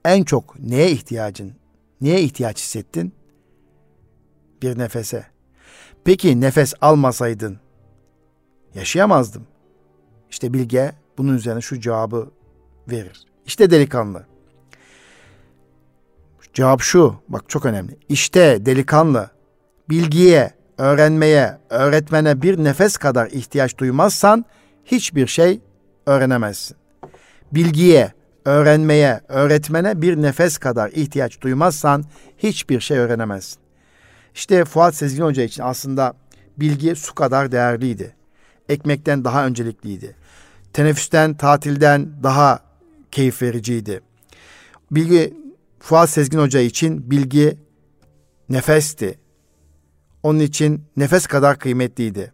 en 0.05 0.23
çok 0.23 0.59
neye 0.59 0.91
ihtiyacın, 0.91 1.53
neye 2.01 2.21
ihtiyaç 2.21 2.59
hissettin? 2.61 3.13
Bir 4.61 4.79
nefese. 4.79 5.25
Peki 6.03 6.41
nefes 6.41 6.73
almasaydın 6.81 7.59
yaşayamazdım. 8.75 9.47
İşte 10.29 10.53
Bilge 10.53 10.91
bunun 11.17 11.35
üzerine 11.35 11.61
şu 11.61 11.79
cevabı 11.79 12.31
verir. 12.87 13.25
İşte 13.45 13.71
delikanlı. 13.71 14.25
Cevap 16.53 16.81
şu, 16.81 17.15
bak 17.29 17.49
çok 17.49 17.65
önemli. 17.65 17.97
İşte 18.09 18.65
delikanlı, 18.65 19.29
bilgiye, 19.89 20.51
öğrenmeye, 20.77 21.57
öğretmene 21.69 22.41
bir 22.41 22.63
nefes 22.63 22.97
kadar 22.97 23.27
ihtiyaç 23.27 23.77
duymazsan 23.77 24.45
hiçbir 24.85 25.27
şey 25.27 25.61
öğrenemezsin. 26.05 26.77
Bilgiye, 27.51 28.11
öğrenmeye, 28.45 29.21
öğretmene 29.27 30.01
bir 30.01 30.21
nefes 30.21 30.57
kadar 30.57 30.89
ihtiyaç 30.89 31.41
duymazsan 31.41 32.03
hiçbir 32.37 32.79
şey 32.79 32.97
öğrenemezsin. 32.97 33.61
İşte 34.35 34.65
Fuat 34.65 34.95
Sezgin 34.95 35.23
Hoca 35.23 35.43
için 35.43 35.63
aslında 35.63 36.13
bilgi 36.57 36.95
su 36.95 37.15
kadar 37.15 37.51
değerliydi. 37.51 38.15
Ekmekten 38.69 39.23
daha 39.23 39.45
öncelikliydi. 39.45 40.15
Teneffüsten, 40.73 41.33
tatilden 41.33 42.23
daha 42.23 42.59
keyif 43.11 43.41
vericiydi. 43.41 44.01
Bilgi 44.91 45.33
Fuat 45.79 46.09
Sezgin 46.09 46.39
Hoca 46.39 46.59
için 46.59 47.11
bilgi 47.11 47.57
nefesti. 48.49 49.19
Onun 50.23 50.39
için 50.39 50.83
nefes 50.97 51.27
kadar 51.27 51.59
kıymetliydi. 51.59 52.33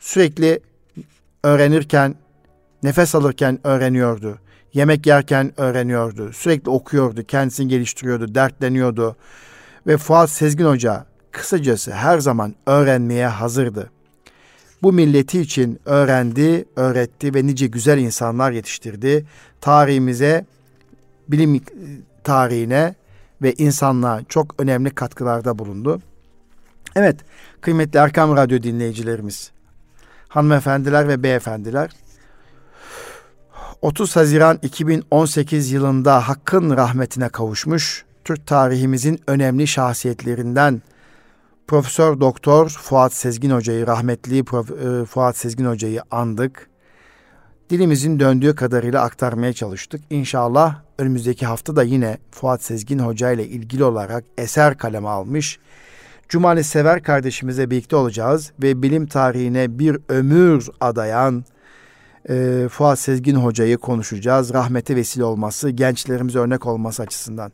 Sürekli 0.00 0.60
öğrenirken, 1.44 2.14
nefes 2.82 3.14
alırken 3.14 3.58
öğreniyordu. 3.64 4.38
Yemek 4.72 5.06
yerken 5.06 5.60
öğreniyordu. 5.60 6.32
Sürekli 6.32 6.70
okuyordu, 6.70 7.24
kendisini 7.24 7.68
geliştiriyordu, 7.68 8.34
dertleniyordu. 8.34 9.16
Ve 9.88 9.96
Fuat 9.96 10.30
Sezgin 10.30 10.64
Hoca 10.64 11.06
kısacası 11.30 11.92
her 11.92 12.18
zaman 12.18 12.54
öğrenmeye 12.66 13.26
hazırdı. 13.26 13.90
Bu 14.82 14.92
milleti 14.92 15.40
için 15.40 15.80
öğrendi, 15.84 16.64
öğretti 16.76 17.34
ve 17.34 17.46
nice 17.46 17.66
güzel 17.66 17.98
insanlar 17.98 18.52
yetiştirdi. 18.52 19.26
Tarihimize, 19.60 20.46
bilim 21.28 21.64
tarihine 22.24 22.94
ve 23.42 23.52
insanlığa 23.52 24.20
çok 24.28 24.54
önemli 24.60 24.90
katkılarda 24.90 25.58
bulundu. 25.58 26.00
Evet, 26.96 27.16
kıymetli 27.60 27.98
Erkam 27.98 28.36
Radyo 28.36 28.62
dinleyicilerimiz, 28.62 29.50
hanımefendiler 30.28 31.08
ve 31.08 31.22
beyefendiler, 31.22 31.90
30 33.82 34.16
Haziran 34.16 34.58
2018 34.62 35.72
yılında 35.72 36.28
Hakk'ın 36.28 36.76
rahmetine 36.76 37.28
kavuşmuş, 37.28 38.04
Türk 38.28 38.46
tarihimizin 38.46 39.20
önemli 39.26 39.66
şahsiyetlerinden 39.66 40.82
Profesör 41.66 42.20
Doktor 42.20 42.68
Fuat 42.68 43.12
Sezgin 43.12 43.50
Hoca'yı, 43.50 43.86
rahmetli 43.86 44.44
Prof, 44.44 44.70
e, 44.70 45.04
Fuat 45.04 45.36
Sezgin 45.36 45.64
Hoca'yı 45.64 46.02
andık. 46.10 46.68
dilimizin 47.70 48.20
döndüğü 48.20 48.54
kadarıyla 48.54 49.02
aktarmaya 49.02 49.52
çalıştık. 49.52 50.00
İnşallah 50.10 50.82
önümüzdeki 50.98 51.46
hafta 51.46 51.76
da 51.76 51.82
yine 51.82 52.18
Fuat 52.30 52.62
Sezgin 52.62 52.98
Hoca 52.98 53.30
ile 53.30 53.46
ilgili 53.46 53.84
olarak 53.84 54.24
eser 54.38 54.78
kaleme 54.78 55.08
almış. 55.08 55.58
Cumali 56.28 56.64
Sever 56.64 57.02
kardeşimize 57.02 57.70
birlikte 57.70 57.96
olacağız 57.96 58.52
ve 58.62 58.82
bilim 58.82 59.06
tarihine 59.06 59.78
bir 59.78 59.98
ömür 60.08 60.68
adayan 60.80 61.44
e, 62.28 62.66
Fuat 62.70 62.98
Sezgin 62.98 63.34
Hoca'yı 63.34 63.78
konuşacağız. 63.78 64.54
Rahmete 64.54 64.96
vesile 64.96 65.24
olması, 65.24 65.70
gençlerimize 65.70 66.38
örnek 66.38 66.66
olması 66.66 67.02
açısından. 67.02 67.52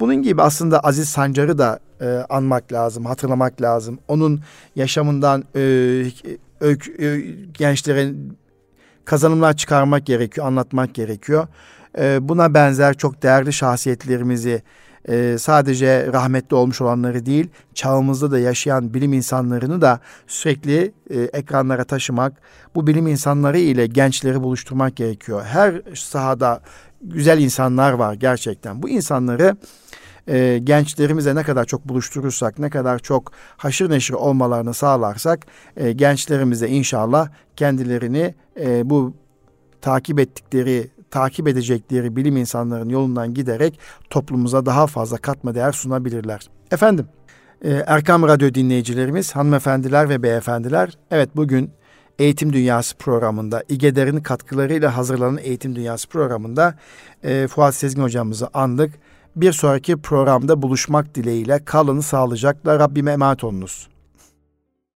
Bunun 0.00 0.14
gibi 0.14 0.42
aslında 0.42 0.80
Aziz 0.80 1.08
Sancar'ı 1.08 1.58
da 1.58 1.78
e, 2.00 2.06
anmak 2.28 2.72
lazım, 2.72 3.04
hatırlamak 3.04 3.62
lazım. 3.62 3.98
Onun 4.08 4.40
yaşamından 4.76 5.44
e, 5.56 5.60
öykü, 6.60 7.04
e, 7.04 7.20
gençlerin 7.58 8.38
kazanımlar 9.04 9.56
çıkarmak 9.56 10.06
gerekiyor, 10.06 10.46
anlatmak 10.46 10.94
gerekiyor. 10.94 11.46
E, 11.98 12.28
buna 12.28 12.54
benzer 12.54 12.94
çok 12.94 13.22
değerli 13.22 13.52
şahsiyetlerimizi 13.52 14.62
e, 15.08 15.36
sadece 15.38 16.12
rahmetli 16.12 16.56
olmuş 16.56 16.80
olanları 16.80 17.26
değil, 17.26 17.48
çağımızda 17.74 18.30
da 18.30 18.38
yaşayan 18.38 18.94
bilim 18.94 19.12
insanlarını 19.12 19.80
da 19.80 20.00
sürekli 20.26 20.92
e, 21.10 21.20
ekranlara 21.20 21.84
taşımak, 21.84 22.32
bu 22.74 22.86
bilim 22.86 23.06
insanları 23.06 23.58
ile 23.58 23.86
gençleri 23.86 24.42
buluşturmak 24.42 24.96
gerekiyor. 24.96 25.44
Her 25.44 25.82
sahada 25.94 26.60
güzel 27.02 27.38
insanlar 27.38 27.92
var 27.92 28.14
gerçekten. 28.14 28.82
Bu 28.82 28.88
insanları 28.88 29.56
e, 30.28 30.60
gençlerimize 30.64 31.34
ne 31.34 31.42
kadar 31.42 31.64
çok 31.64 31.88
buluşturursak, 31.88 32.58
ne 32.58 32.70
kadar 32.70 32.98
çok 32.98 33.32
haşır 33.56 33.90
neşir 33.90 34.14
olmalarını 34.14 34.74
sağlarsak, 34.74 35.46
e, 35.76 35.92
gençlerimize 35.92 36.68
inşallah 36.68 37.28
kendilerini 37.56 38.34
e, 38.60 38.90
bu 38.90 39.14
takip 39.80 40.18
ettikleri 40.18 40.90
takip 41.14 41.48
edecekleri 41.48 42.16
bilim 42.16 42.36
insanların 42.36 42.88
yolundan 42.88 43.34
giderek 43.34 43.78
toplumumuza 44.10 44.66
daha 44.66 44.86
fazla 44.86 45.16
katma 45.16 45.54
değer 45.54 45.72
sunabilirler. 45.72 46.40
Efendim, 46.70 47.06
e, 47.64 47.70
Erkam 47.86 48.22
Radyo 48.22 48.54
dinleyicilerimiz, 48.54 49.36
hanımefendiler 49.36 50.08
ve 50.08 50.22
beyefendiler, 50.22 50.98
evet 51.10 51.36
bugün 51.36 51.70
Eğitim 52.18 52.52
Dünyası 52.52 52.96
programında, 52.96 53.62
İGEDER'in 53.68 54.20
katkılarıyla 54.20 54.96
hazırlanan 54.96 55.38
Eğitim 55.42 55.76
Dünyası 55.76 56.08
programında 56.08 56.74
e, 57.24 57.46
Fuat 57.46 57.74
Sezgin 57.74 58.02
hocamızı 58.02 58.48
andık. 58.54 58.94
Bir 59.36 59.52
sonraki 59.52 59.96
programda 59.96 60.62
buluşmak 60.62 61.14
dileğiyle 61.14 61.64
kalını 61.64 62.02
sağlıcakla 62.02 62.78
Rabbime 62.78 63.12
emanet 63.12 63.44
olunuz. 63.44 63.88